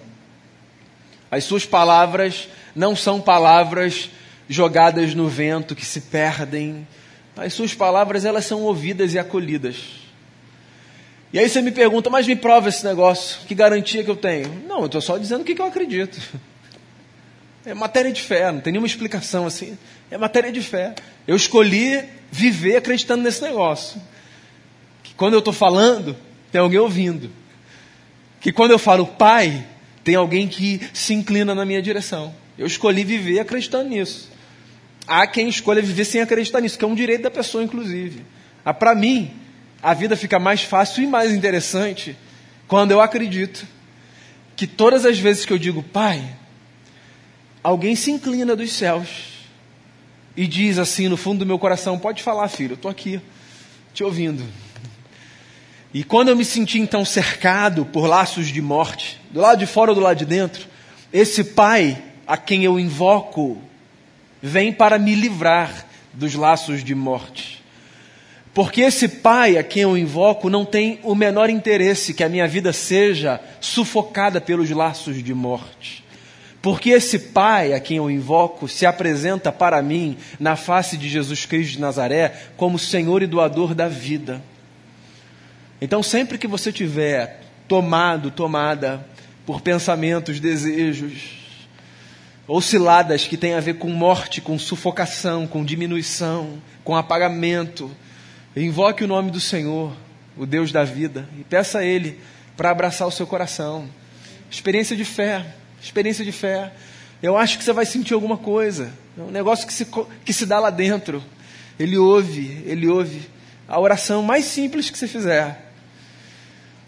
As 1.30 1.44
suas 1.44 1.66
palavras 1.66 2.48
não 2.76 2.96
são 2.96 3.20
palavras 3.20 4.10
jogadas 4.48 5.14
no 5.14 5.28
vento 5.28 5.76
que 5.76 5.86
se 5.86 6.02
perdem. 6.02 6.88
As 7.36 7.54
suas 7.54 7.74
palavras 7.74 8.26
elas 8.26 8.46
são 8.46 8.62
ouvidas 8.62 9.14
e 9.14 9.20
acolhidas. 9.20 10.06
E 11.34 11.40
aí 11.40 11.50
você 11.50 11.62
me 11.62 11.72
pergunta, 11.72 12.10
mas 12.10 12.26
me 12.26 12.36
prova 12.36 12.70
esse 12.70 12.86
negócio, 12.86 13.42
que 13.46 13.54
garantia 13.54 14.04
que 14.04 14.10
eu 14.10 14.16
tenho? 14.16 14.64
Não, 14.68 14.80
eu 14.82 14.86
estou 14.86 15.02
só 15.02 15.18
dizendo 15.18 15.42
o 15.42 15.44
que, 15.44 15.56
que 15.56 15.62
eu 15.62 15.66
acredito. 15.66 16.18
É 17.66 17.74
matéria 17.74 18.12
de 18.12 18.22
fé, 18.22 18.52
não 18.52 18.62
tem 18.62 18.72
nenhuma 18.72 18.88
explicação 18.88 19.48
assim. 19.48 19.78
É 20.12 20.18
matéria 20.18 20.52
de 20.52 20.62
fé. 20.62 20.94
Eu 21.28 21.36
escolhi 21.36 22.04
viver 22.32 22.76
acreditando 22.76 23.24
nesse 23.24 23.42
negócio. 23.42 24.00
Que 25.04 25.16
quando 25.16 25.34
eu 25.34 25.40
estou 25.40 25.54
falando, 25.54 26.16
tem 26.52 26.62
alguém 26.62 26.80
ouvindo. 26.80 27.32
Que 28.40 28.52
quando 28.52 28.72
eu 28.72 28.78
falo 28.78 29.08
Pai, 29.08 29.66
tem 30.04 30.14
alguém 30.14 30.48
que 30.48 30.80
se 30.94 31.14
inclina 31.14 31.56
na 31.56 31.66
minha 31.66 31.82
direção. 31.82 32.36
Eu 32.58 32.68
escolhi 32.68 33.04
viver 33.04 33.40
acreditando 33.40 33.90
nisso. 33.90 34.30
Há 35.08 35.26
quem 35.26 35.50
escolha 35.50 35.82
viver 35.82 36.06
sem 36.06 36.22
acreditar 36.22 36.62
nisso, 36.62 36.78
que 36.78 36.86
é 36.86 36.88
um 36.88 36.96
direito 36.96 37.24
da 37.24 37.32
pessoa, 37.32 37.64
inclusive. 37.64 38.24
Ah, 38.64 38.74
Para 38.74 38.94
mim, 38.94 39.32
a 39.82 39.94
vida 39.94 40.16
fica 40.16 40.38
mais 40.38 40.62
fácil 40.62 41.04
e 41.04 41.08
mais 41.08 41.32
interessante 41.32 42.16
quando 42.68 42.92
eu 42.92 43.02
acredito 43.02 43.68
que 44.56 44.66
todas 44.66 45.06
as 45.06 45.18
vezes 45.20 45.46
que 45.46 45.54
eu 45.54 45.58
digo, 45.58 45.84
Pai, 45.84 46.24
alguém 47.66 47.96
se 47.96 48.12
inclina 48.12 48.56
dos 48.56 48.72
céus 48.74 49.10
e 50.38 50.46
diz 50.46 50.78
assim 50.78 51.08
no 51.08 51.18
fundo 51.18 51.40
do 51.40 51.48
meu 51.48 51.58
coração: 51.58 51.98
Pode 51.98 52.22
falar, 52.22 52.48
filho, 52.48 52.74
eu 52.74 52.76
estou 52.76 52.92
aqui, 52.92 53.20
te 53.92 54.04
ouvindo. 54.04 54.44
E 55.92 56.04
quando 56.04 56.28
eu 56.28 56.36
me 56.36 56.46
senti 56.46 56.80
então 56.80 57.04
cercado 57.04 57.86
por 57.86 58.06
laços 58.06 58.50
de 58.50 58.62
morte, 58.62 59.20
do 59.32 59.42
lado 59.42 59.58
de 59.58 59.66
fora 59.66 59.92
ou 59.92 59.96
do 59.96 60.02
lado 60.02 60.18
de 60.18 60.26
dentro, 60.26 60.68
esse 61.12 61.44
Pai 61.44 61.98
a 62.28 62.38
quem 62.38 62.64
eu 62.64 62.80
invoco 62.80 63.60
vem 64.42 64.72
para 64.72 65.00
me 65.00 65.16
livrar 65.16 65.88
dos 66.14 66.36
laços 66.36 66.84
de 66.84 66.94
morte. 66.94 67.64
Porque 68.54 68.82
esse 68.82 69.08
pai 69.08 69.58
a 69.58 69.64
quem 69.64 69.84
eu 69.84 69.98
invoco 69.98 70.50
não 70.50 70.64
tem 70.64 71.00
o 71.04 71.14
menor 71.14 71.50
interesse 71.50 72.14
que 72.14 72.24
a 72.24 72.30
minha 72.30 72.48
vida 72.48 72.72
seja 72.72 73.42
sufocada 73.60 74.40
pelos 74.40 74.70
laços 74.70 75.22
de 75.22 75.34
morte. 75.34 76.05
Porque 76.66 76.90
esse 76.90 77.20
pai 77.20 77.74
a 77.74 77.80
quem 77.80 77.98
eu 77.98 78.10
invoco 78.10 78.68
se 78.68 78.88
apresenta 78.88 79.52
para 79.52 79.80
mim 79.84 80.18
na 80.40 80.56
face 80.56 80.98
de 80.98 81.08
Jesus 81.08 81.46
Cristo 81.46 81.74
de 81.74 81.80
Nazaré 81.80 82.34
como 82.58 82.80
Senhor 82.80 83.22
e 83.22 83.28
doador 83.28 83.76
da 83.76 83.88
vida. 83.88 84.42
Então, 85.80 86.02
sempre 86.02 86.40
que 86.40 86.48
você 86.48 86.72
tiver 86.72 87.40
tomado, 87.68 88.32
tomada 88.32 89.06
por 89.46 89.62
pensamentos, 89.62 90.40
desejos, 90.40 91.38
ou 92.48 92.60
ciladas 92.60 93.28
que 93.28 93.38
têm 93.38 93.54
a 93.54 93.60
ver 93.60 93.76
com 93.76 93.90
morte, 93.92 94.42
com 94.42 94.58
sufocação, 94.58 95.46
com 95.46 95.64
diminuição, 95.64 96.60
com 96.84 96.96
apagamento, 96.96 97.96
Invoque 98.56 99.04
o 99.04 99.08
nome 99.08 99.30
do 99.30 99.40
Senhor, 99.40 99.96
o 100.36 100.48
Deus 100.48 100.72
da 100.72 100.84
vida, 100.84 101.30
e 101.38 101.44
peça 101.44 101.80
a 101.80 101.86
Ele 101.86 102.20
para 102.58 102.72
abraçar 102.72 103.08
o 103.08 103.12
seu 103.12 103.28
coração. 103.28 103.88
Experiência 104.50 104.96
de 104.96 105.06
fé, 105.06 105.46
experiência 105.86 106.26
de 106.26 106.32
fé. 106.32 106.74
Eu 107.22 107.38
acho 107.38 107.58
que 107.58 107.64
você 107.64 107.74
vai 107.74 107.86
sentir 107.86 108.14
alguma 108.14 108.38
coisa. 108.38 108.92
É 109.18 109.22
um 109.22 109.32
negócio 109.32 109.66
que 109.66 109.74
se, 109.74 109.88
que 110.24 110.34
se 110.34 110.46
dá 110.46 110.60
lá 110.60 110.70
dentro. 110.70 111.24
Ele 111.80 111.98
ouve, 111.98 112.64
ele 112.66 112.88
ouve. 112.88 113.30
A 113.68 113.80
oração 113.80 114.22
mais 114.22 114.46
simples 114.46 114.90
que 114.90 114.98
você 114.98 115.08
fizer. 115.08 115.72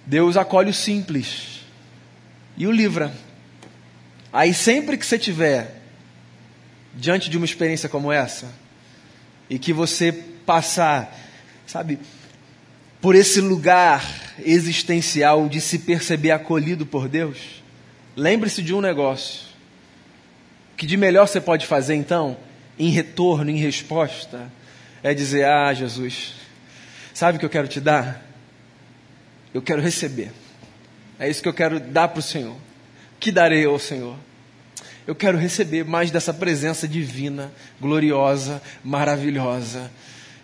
Deus 0.06 0.38
acolhe 0.38 0.70
o 0.70 0.74
simples 0.74 1.62
e 2.56 2.68
o 2.68 2.72
livra. 2.72 3.14
Aí 4.32 4.54
sempre 4.54 4.98
que 4.98 5.06
você 5.06 5.18
tiver 5.18 5.82
diante 6.94 7.30
de 7.30 7.38
uma 7.38 7.46
experiência 7.46 7.88
como 7.88 8.12
essa, 8.12 8.48
e 9.50 9.60
que 9.60 9.72
você 9.72 10.12
passar 10.12 11.16
sabe, 11.68 12.00
por 13.02 13.14
esse 13.14 13.42
lugar 13.42 14.04
existencial 14.44 15.48
de 15.48 15.62
se 15.62 15.80
perceber 15.80 16.32
acolhido 16.32 16.86
por 16.86 17.08
Deus, 17.08 17.57
lembre-se 18.18 18.62
de 18.62 18.74
um 18.74 18.82
negócio. 18.82 19.46
O 20.74 20.78
que 20.78 20.86
de 20.86 20.98
melhor 20.98 21.28
você 21.28 21.40
pode 21.40 21.66
fazer 21.66 21.96
então, 21.96 22.36
em 22.78 22.90
retorno, 22.90 23.50
em 23.50 23.58
resposta, 23.58 24.52
é 25.02 25.14
dizer: 25.14 25.46
Ah, 25.46 25.74
Jesus, 25.74 26.34
sabe 27.14 27.38
o 27.38 27.40
que 27.40 27.46
eu 27.46 27.50
quero 27.50 27.68
te 27.68 27.80
dar? 27.80 28.26
Eu 29.54 29.62
quero 29.62 29.82
receber. 29.82 30.32
É 31.18 31.30
isso 31.30 31.42
que 31.42 31.48
eu 31.48 31.54
quero 31.54 31.80
dar 31.80 32.10
para 32.10 32.20
o 32.20 32.24
Senhor. 32.24 32.56
Que 33.20 33.32
darei 33.32 33.66
ao 33.66 33.80
Senhor? 33.80 34.18
Eu 35.08 35.16
quero 35.16 35.38
receber 35.38 35.86
mais 35.86 36.12
dessa 36.12 36.34
presença 36.34 36.88
divina, 36.88 37.52
gloriosa, 37.80 38.62
maravilhosa 38.84 39.90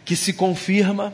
que 0.06 0.16
se 0.16 0.34
confirma 0.34 1.14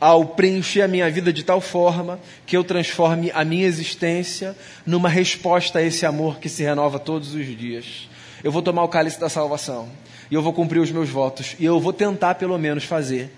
ao 0.00 0.24
preencher 0.24 0.80
a 0.80 0.88
minha 0.88 1.10
vida 1.10 1.32
de 1.32 1.44
tal 1.44 1.60
forma 1.60 2.18
que 2.46 2.56
eu 2.56 2.64
transforme 2.64 3.30
a 3.34 3.44
minha 3.44 3.66
existência 3.66 4.56
numa 4.86 5.08
resposta 5.08 5.78
a 5.78 5.82
esse 5.82 6.06
amor 6.06 6.38
que 6.38 6.48
se 6.48 6.62
renova 6.62 6.98
todos 6.98 7.34
os 7.34 7.46
dias. 7.46 8.08
Eu 8.42 8.50
vou 8.50 8.62
tomar 8.62 8.82
o 8.82 8.88
cálice 8.88 9.20
da 9.20 9.28
salvação 9.28 9.88
e 10.30 10.34
eu 10.34 10.42
vou 10.42 10.54
cumprir 10.54 10.80
os 10.80 10.90
meus 10.90 11.10
votos 11.10 11.54
e 11.58 11.64
eu 11.66 11.78
vou 11.78 11.92
tentar 11.92 12.36
pelo 12.36 12.58
menos 12.58 12.84
fazer 12.84 13.30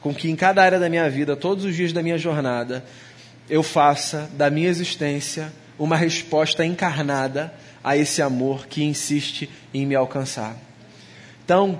com 0.00 0.14
que 0.14 0.30
em 0.30 0.36
cada 0.36 0.62
área 0.62 0.78
da 0.78 0.88
minha 0.88 1.08
vida, 1.10 1.36
todos 1.36 1.64
os 1.64 1.74
dias 1.76 1.92
da 1.92 2.02
minha 2.02 2.16
jornada, 2.16 2.84
eu 3.50 3.62
faça 3.62 4.30
da 4.34 4.48
minha 4.48 4.68
existência 4.68 5.52
uma 5.78 5.96
resposta 5.96 6.64
encarnada 6.64 7.52
a 7.84 7.96
esse 7.96 8.22
amor 8.22 8.66
que 8.66 8.82
insiste 8.82 9.50
em 9.74 9.84
me 9.84 9.94
alcançar. 9.94 10.56
Então, 11.44 11.78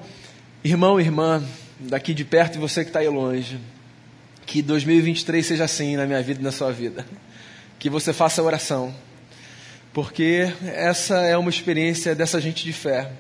irmão, 0.63 1.01
irmã, 1.01 1.43
daqui 1.81 2.13
de 2.13 2.25
perto 2.25 2.57
e 2.57 2.59
você 2.59 2.83
que 2.83 2.91
está 2.91 3.01
aí 3.01 3.09
longe. 3.09 3.59
Que 4.47 4.63
2023 4.63 5.45
seja 5.45 5.65
assim 5.65 5.97
na 5.97 6.07
minha 6.07 6.23
vida 6.23 6.41
e 6.41 6.45
na 6.45 6.53
sua 6.53 6.73
vida. 6.73 7.05
Que 7.79 7.91
você 7.91 8.13
faça 8.13 8.43
oração. 8.43 8.95
Porque 9.93 10.53
essa 10.65 11.23
é 11.23 11.37
uma 11.37 11.51
experiência 11.51 12.15
dessa 12.15 12.41
gente 12.41 12.65
de 12.65 12.73
fé. 12.73 13.11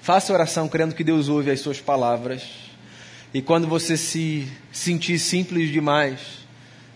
Faça 0.00 0.32
oração 0.32 0.68
crendo 0.68 0.94
que 0.94 1.02
Deus 1.02 1.28
ouve 1.28 1.50
as 1.50 1.60
suas 1.60 1.80
palavras. 1.80 2.42
E 3.34 3.42
quando 3.42 3.66
você 3.66 3.96
se 3.96 4.46
sentir 4.70 5.18
simples 5.18 5.72
demais 5.72 6.20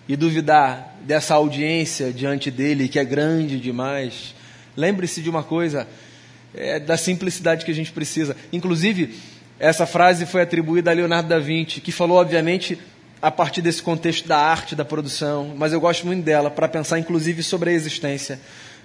e 0.09 0.17
duvidar 0.17 0.97
dessa 1.03 1.35
audiência 1.35 2.13
diante 2.13 2.51
dele, 2.51 2.89
que 2.89 2.99
é 2.99 3.05
grande 3.05 3.59
demais, 3.59 4.35
lembre-se 4.77 5.21
de 5.21 5.29
uma 5.29 5.43
coisa: 5.43 5.89
é 6.55 6.79
da 6.79 6.97
simplicidade 6.97 7.65
que 7.65 7.71
a 7.71 7.75
gente 7.75 7.91
precisa. 7.91 8.37
Inclusive, 8.53 9.15
essa 9.59 9.87
frase 9.87 10.25
foi 10.25 10.43
atribuída 10.43 10.91
a 10.91 10.95
Leonardo 10.95 11.29
da 11.29 11.39
Vinci, 11.39 11.81
que 11.81 11.93
falou, 11.93 12.19
obviamente, 12.19 12.79
a 13.23 13.31
partir 13.31 13.61
desse 13.61 13.83
contexto 13.83 14.27
da 14.27 14.39
arte, 14.39 14.75
da 14.75 14.85
produção, 14.85 15.55
mas 15.57 15.73
eu 15.73 15.81
gosto 15.81 16.07
muito 16.07 16.25
dela 16.25 16.51
para 16.51 16.69
pensar, 16.69 16.99
inclusive, 16.99 17.43
sobre 17.43 17.71
a 17.71 17.73
existência. 17.73 18.41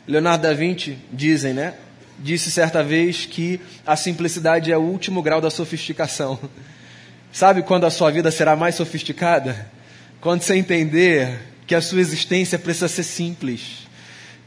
Leonardo 0.08 0.44
da 0.44 0.54
Vinci, 0.54 0.98
dizem, 1.12 1.54
né? 1.54 1.74
Disse 2.20 2.52
certa 2.52 2.84
vez 2.84 3.26
que 3.26 3.60
a 3.86 3.96
simplicidade 3.96 4.72
é 4.72 4.78
o 4.78 4.82
último 4.82 5.22
grau 5.22 5.40
da 5.40 5.50
sofisticação. 5.50 6.40
Sabe 7.32 7.64
quando 7.64 7.86
a 7.86 7.90
sua 7.90 8.12
vida 8.12 8.30
será 8.32 8.56
mais 8.56 8.76
sofisticada? 8.76 9.70
Quando 10.22 10.42
você 10.42 10.56
entender 10.56 11.38
que 11.68 11.76
a 11.76 11.82
sua 11.82 12.00
existência 12.00 12.60
precisa 12.60 12.88
ser 12.88 13.04
simples, 13.04 13.88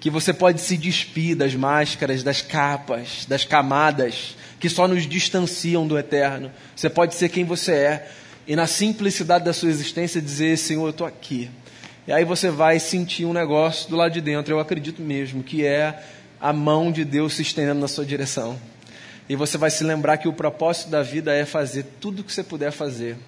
que 0.00 0.10
você 0.10 0.32
pode 0.32 0.60
se 0.60 0.76
despir 0.76 1.36
das 1.36 1.54
máscaras, 1.54 2.22
das 2.22 2.40
capas, 2.40 3.26
das 3.26 3.44
camadas 3.44 4.36
que 4.60 4.68
só 4.68 4.88
nos 4.88 5.06
distanciam 5.06 5.86
do 5.86 5.98
eterno. 5.98 6.50
Você 6.74 6.88
pode 6.88 7.14
ser 7.14 7.28
quem 7.28 7.44
você 7.44 7.72
é 7.72 8.08
e 8.48 8.56
na 8.56 8.66
simplicidade 8.66 9.44
da 9.44 9.52
sua 9.52 9.68
existência 9.68 10.22
dizer: 10.22 10.56
Senhor, 10.56 10.86
eu 10.86 10.90
estou 10.90 11.06
aqui. 11.06 11.50
E 12.06 12.12
aí 12.12 12.24
você 12.24 12.48
vai 12.48 12.80
sentir 12.80 13.26
um 13.26 13.34
negócio 13.34 13.90
do 13.90 13.96
lado 13.96 14.12
de 14.12 14.22
dentro, 14.22 14.54
eu 14.54 14.58
acredito 14.58 15.02
mesmo, 15.02 15.42
que 15.42 15.66
é 15.66 16.02
a 16.40 16.50
mão 16.54 16.90
de 16.90 17.04
Deus 17.04 17.34
se 17.34 17.42
estendendo 17.42 17.78
na 17.78 17.86
sua 17.86 18.06
direção. 18.06 18.58
E 19.28 19.36
você 19.36 19.58
vai 19.58 19.70
se 19.70 19.84
lembrar 19.84 20.16
que 20.16 20.26
o 20.26 20.32
propósito 20.32 20.88
da 20.88 21.02
vida 21.02 21.34
é 21.34 21.44
fazer 21.44 21.84
tudo 22.00 22.20
o 22.20 22.24
que 22.24 22.32
você 22.32 22.42
puder 22.42 22.72
fazer 22.72 23.18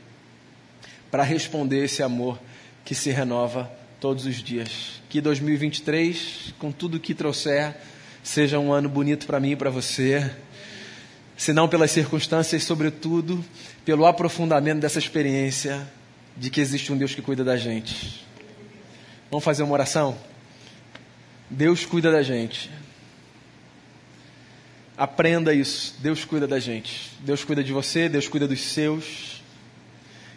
para 1.10 1.22
responder 1.22 1.84
esse 1.84 2.02
amor 2.02 2.40
que 2.82 2.94
se 2.94 3.10
renova 3.10 3.70
todos 4.00 4.24
os 4.24 4.36
dias. 4.36 5.02
Que 5.10 5.20
2023, 5.20 6.54
com 6.58 6.72
tudo 6.72 6.98
que 6.98 7.12
trouxer, 7.12 7.76
seja 8.22 8.58
um 8.58 8.72
ano 8.72 8.88
bonito 8.88 9.26
para 9.26 9.38
mim 9.38 9.50
e 9.50 9.56
para 9.56 9.68
você. 9.68 10.30
Se 11.40 11.54
não 11.54 11.66
pelas 11.66 11.90
circunstâncias, 11.90 12.64
sobretudo 12.64 13.42
pelo 13.82 14.04
aprofundamento 14.04 14.80
dessa 14.80 14.98
experiência 14.98 15.90
de 16.36 16.50
que 16.50 16.60
existe 16.60 16.92
um 16.92 16.98
Deus 16.98 17.14
que 17.14 17.22
cuida 17.22 17.42
da 17.42 17.56
gente. 17.56 18.26
Vamos 19.30 19.42
fazer 19.42 19.62
uma 19.62 19.72
oração? 19.72 20.18
Deus 21.48 21.86
cuida 21.86 22.12
da 22.12 22.22
gente. 22.22 22.70
Aprenda 24.98 25.54
isso. 25.54 25.94
Deus 26.00 26.26
cuida 26.26 26.46
da 26.46 26.60
gente. 26.60 27.10
Deus 27.20 27.42
cuida 27.42 27.64
de 27.64 27.72
você, 27.72 28.06
Deus 28.06 28.28
cuida 28.28 28.46
dos 28.46 28.60
seus. 28.60 29.42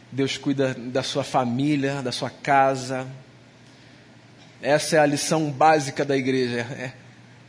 Deus 0.10 0.38
cuida 0.38 0.74
da 0.74 1.04
sua 1.04 1.26
família, 1.26 2.02
da 2.02 2.14
sua 2.14 2.30
casa. 2.30 3.06
Essa 4.62 4.96
é 4.96 5.00
a 5.00 5.06
lição 5.06 5.52
básica 5.52 6.06
da 6.06 6.16
igreja. 6.16 6.60
É, 6.60 7.03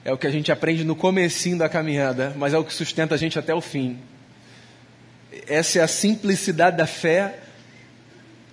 é 0.04 0.12
o 0.12 0.18
que 0.18 0.26
a 0.26 0.30
gente 0.30 0.52
aprende 0.52 0.84
no 0.84 0.94
comecinho 0.94 1.56
da 1.56 1.68
caminhada, 1.68 2.34
mas 2.36 2.52
é 2.52 2.58
o 2.58 2.64
que 2.64 2.74
sustenta 2.74 3.14
a 3.14 3.18
gente 3.18 3.38
até 3.38 3.54
o 3.54 3.60
fim. 3.60 3.98
Essa 5.48 5.78
é 5.78 5.82
a 5.82 5.88
simplicidade 5.88 6.76
da 6.76 6.86
fé 6.86 7.38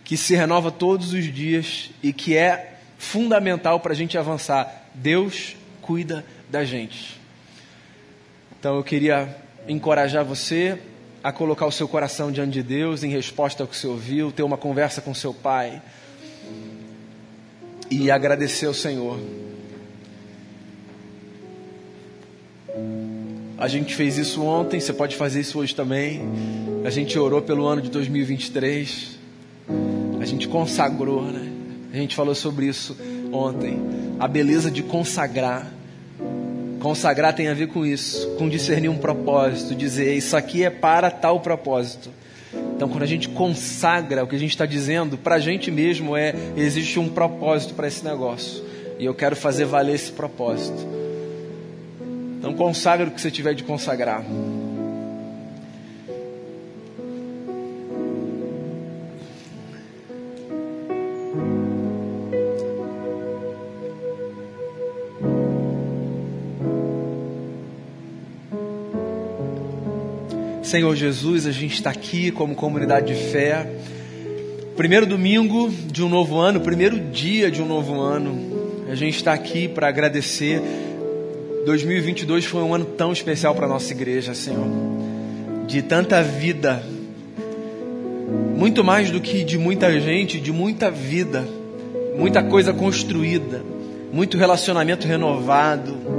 que 0.06 0.16
se 0.16 0.34
renova 0.34 0.72
todos 0.72 1.14
os 1.14 1.26
dias 1.26 1.90
e 2.02 2.14
que 2.14 2.36
é 2.38 2.76
fundamental 2.98 3.80
para 3.82 3.92
a 3.92 3.96
gente 3.96 4.18
avançar. 4.18 4.90
Deus 4.94 5.56
cuida 5.82 6.26
da 6.50 6.64
gente. 6.64 7.20
Então 8.58 8.78
eu 8.78 8.84
queria 8.84 9.36
encorajar 9.68 10.24
você 10.24 10.80
a 11.24 11.32
colocar 11.32 11.66
o 11.66 11.72
seu 11.72 11.88
coração 11.88 12.32
diante 12.32 12.54
de 12.54 12.64
Deus 12.64 13.04
em 13.04 13.10
resposta 13.10 13.64
ao 13.64 13.68
que 13.68 13.76
você 13.76 13.88
ouviu, 13.88 14.32
ter 14.32 14.44
uma 14.44 14.58
conversa 14.58 15.02
com 15.02 15.14
seu 15.14 15.34
pai 15.34 15.82
e 17.90 18.10
agradecer 18.10 18.66
ao 18.66 18.74
Senhor. 18.74 19.20
A 23.58 23.68
gente 23.68 23.96
fez 23.96 24.18
isso 24.18 24.44
ontem, 24.44 24.80
você 24.80 24.94
pode 24.94 25.16
fazer 25.16 25.42
isso 25.42 25.60
hoje 25.60 25.76
também. 25.76 26.22
A 26.84 26.90
gente 26.90 27.18
orou 27.18 27.42
pelo 27.42 27.66
ano 27.66 27.82
de 27.82 27.90
2023. 27.90 29.20
A 30.20 30.26
gente 30.26 30.48
consagrou, 30.48 31.24
né? 31.24 31.52
A 31.94 31.98
gente 31.98 32.16
falou 32.16 32.34
sobre 32.34 32.68
isso 32.68 32.98
ontem. 33.32 33.80
A 34.20 34.28
beleza 34.28 34.72
de 34.72 34.82
consagrar 34.82 35.72
Consagrar 36.82 37.36
tem 37.36 37.48
a 37.48 37.54
ver 37.54 37.68
com 37.68 37.86
isso, 37.86 38.28
com 38.40 38.50
discernir 38.50 38.90
um 38.90 38.98
propósito, 38.98 39.76
dizer 39.76 40.16
isso 40.16 40.36
aqui 40.36 40.64
é 40.64 40.70
para 40.72 41.12
tal 41.12 41.40
propósito. 41.40 42.10
Então, 42.76 42.90
quando 42.90 43.04
a 43.04 43.08
gente 43.08 43.30
consagra, 43.30 44.24
o 44.24 44.28
que 44.28 44.36
a 44.36 44.40
gente 44.40 44.50
está 44.50 44.66
dizendo 44.66 45.16
para 45.16 45.36
a 45.36 45.40
gente 45.40 45.70
mesmo 45.70 46.18
é: 46.18 46.34
existe 46.58 46.98
um 46.98 47.08
propósito 47.08 47.76
para 47.76 47.88
esse 47.88 48.04
negócio 48.04 48.64
e 48.98 49.06
eu 49.06 49.14
quero 49.14 49.36
fazer 49.36 49.66
valer 49.66 49.94
esse 49.94 50.12
propósito. 50.12 51.01
Então, 52.42 52.56
consagra 52.56 53.08
o 53.08 53.12
que 53.12 53.22
você 53.22 53.30
tiver 53.30 53.54
de 53.54 53.64
consagrar. 53.64 54.26
Senhor 70.64 70.96
Jesus, 70.96 71.46
a 71.46 71.52
gente 71.52 71.76
está 71.76 71.92
aqui 71.92 72.32
como 72.32 72.56
comunidade 72.56 73.14
de 73.14 73.30
fé. 73.30 73.72
Primeiro 74.76 75.06
domingo 75.06 75.70
de 75.70 76.04
um 76.04 76.10
novo 76.10 76.40
ano, 76.40 76.60
primeiro 76.60 77.00
dia 77.12 77.52
de 77.52 77.62
um 77.62 77.68
novo 77.68 78.00
ano. 78.00 78.88
A 78.90 78.96
gente 78.96 79.18
está 79.18 79.32
aqui 79.32 79.68
para 79.68 79.88
agradecer. 79.88 80.60
2022 81.66 82.46
foi 82.46 82.62
um 82.62 82.74
ano 82.74 82.86
tão 82.86 83.12
especial 83.12 83.54
para 83.54 83.68
nossa 83.68 83.92
igreja, 83.92 84.34
Senhor. 84.34 84.68
De 85.68 85.82
tanta 85.82 86.22
vida. 86.24 86.84
Muito 88.56 88.84
mais 88.84 89.10
do 89.10 89.20
que 89.20 89.44
de 89.44 89.58
muita 89.58 90.00
gente, 90.00 90.40
de 90.40 90.52
muita 90.52 90.90
vida. 90.90 91.48
Muita 92.18 92.44
coisa 92.44 92.74
construída. 92.74 93.62
Muito 94.12 94.38
relacionamento 94.38 95.08
renovado 95.08 96.12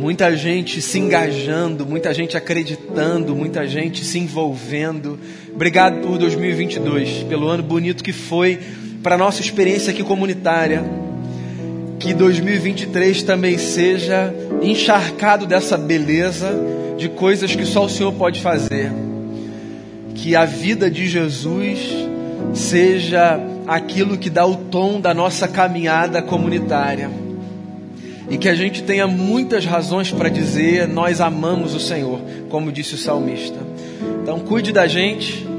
muita 0.00 0.34
gente 0.34 0.80
se 0.80 0.98
engajando, 0.98 1.84
muita 1.84 2.14
gente 2.14 2.34
acreditando, 2.34 3.36
muita 3.36 3.66
gente 3.66 4.02
se 4.02 4.18
envolvendo. 4.18 5.18
Obrigado 5.54 6.00
por 6.00 6.16
2022, 6.16 7.24
pelo 7.24 7.46
ano 7.46 7.62
bonito 7.62 8.02
que 8.02 8.12
foi 8.12 8.58
para 9.02 9.18
nossa 9.18 9.42
experiência 9.42 9.90
aqui 9.90 10.02
comunitária. 10.02 10.82
Que 12.00 12.14
2023 12.14 13.22
também 13.22 13.58
seja 13.58 14.34
encharcado 14.62 15.46
dessa 15.46 15.76
beleza 15.76 16.50
de 16.96 17.10
coisas 17.10 17.54
que 17.54 17.66
só 17.66 17.84
o 17.84 17.88
Senhor 17.88 18.12
pode 18.14 18.40
fazer. 18.40 18.90
Que 20.14 20.34
a 20.34 20.46
vida 20.46 20.90
de 20.90 21.06
Jesus 21.06 21.78
seja 22.54 23.38
aquilo 23.66 24.18
que 24.18 24.30
dá 24.30 24.44
o 24.46 24.56
tom 24.56 24.98
da 25.00 25.14
nossa 25.14 25.46
caminhada 25.46 26.20
comunitária 26.20 27.10
e 28.30 28.38
que 28.38 28.48
a 28.48 28.54
gente 28.54 28.82
tenha 28.82 29.06
muitas 29.06 29.66
razões 29.66 30.10
para 30.10 30.28
dizer 30.28 30.88
nós 30.88 31.20
amamos 31.20 31.74
o 31.74 31.80
Senhor, 31.80 32.20
como 32.48 32.72
disse 32.72 32.94
o 32.94 32.98
salmista. 32.98 33.58
Então 34.22 34.38
cuide 34.40 34.72
da 34.72 34.86
gente 34.86 35.49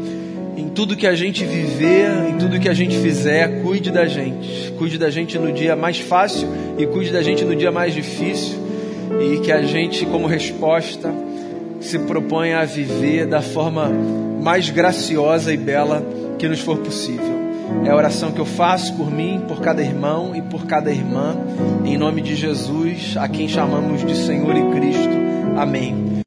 tudo 0.73 0.95
que 0.95 1.07
a 1.07 1.15
gente 1.15 1.43
viver, 1.43 2.29
em 2.29 2.38
tudo 2.38 2.60
que 2.60 2.69
a 2.69 2.73
gente 2.73 2.97
fizer, 2.97 3.62
cuide 3.62 3.91
da 3.91 4.05
gente. 4.05 4.71
Cuide 4.77 4.97
da 4.97 5.10
gente 5.10 5.38
no 5.38 5.51
dia 5.51 5.75
mais 5.75 5.99
fácil 5.99 6.47
e 6.77 6.86
cuide 6.88 7.12
da 7.12 7.21
gente 7.21 7.43
no 7.43 7.55
dia 7.55 7.71
mais 7.71 7.93
difícil 7.93 8.57
e 9.19 9.39
que 9.39 9.51
a 9.51 9.62
gente 9.62 10.05
como 10.05 10.27
resposta 10.27 11.13
se 11.79 11.99
proponha 11.99 12.60
a 12.60 12.65
viver 12.65 13.25
da 13.25 13.41
forma 13.41 13.89
mais 14.41 14.69
graciosa 14.69 15.53
e 15.53 15.57
bela 15.57 16.05
que 16.38 16.47
nos 16.47 16.60
for 16.60 16.77
possível. 16.77 17.41
É 17.86 17.89
a 17.89 17.95
oração 17.95 18.31
que 18.31 18.39
eu 18.39 18.45
faço 18.45 18.95
por 18.95 19.10
mim, 19.10 19.41
por 19.47 19.62
cada 19.62 19.81
irmão 19.81 20.36
e 20.36 20.41
por 20.41 20.65
cada 20.65 20.91
irmã, 20.91 21.36
em 21.86 21.97
nome 21.97 22.21
de 22.21 22.36
Jesus, 22.36 23.15
a 23.17 23.27
quem 23.27 23.47
chamamos 23.47 24.05
de 24.05 24.15
Senhor 24.15 24.55
e 24.55 24.71
Cristo. 24.71 25.13
Amém. 25.57 26.00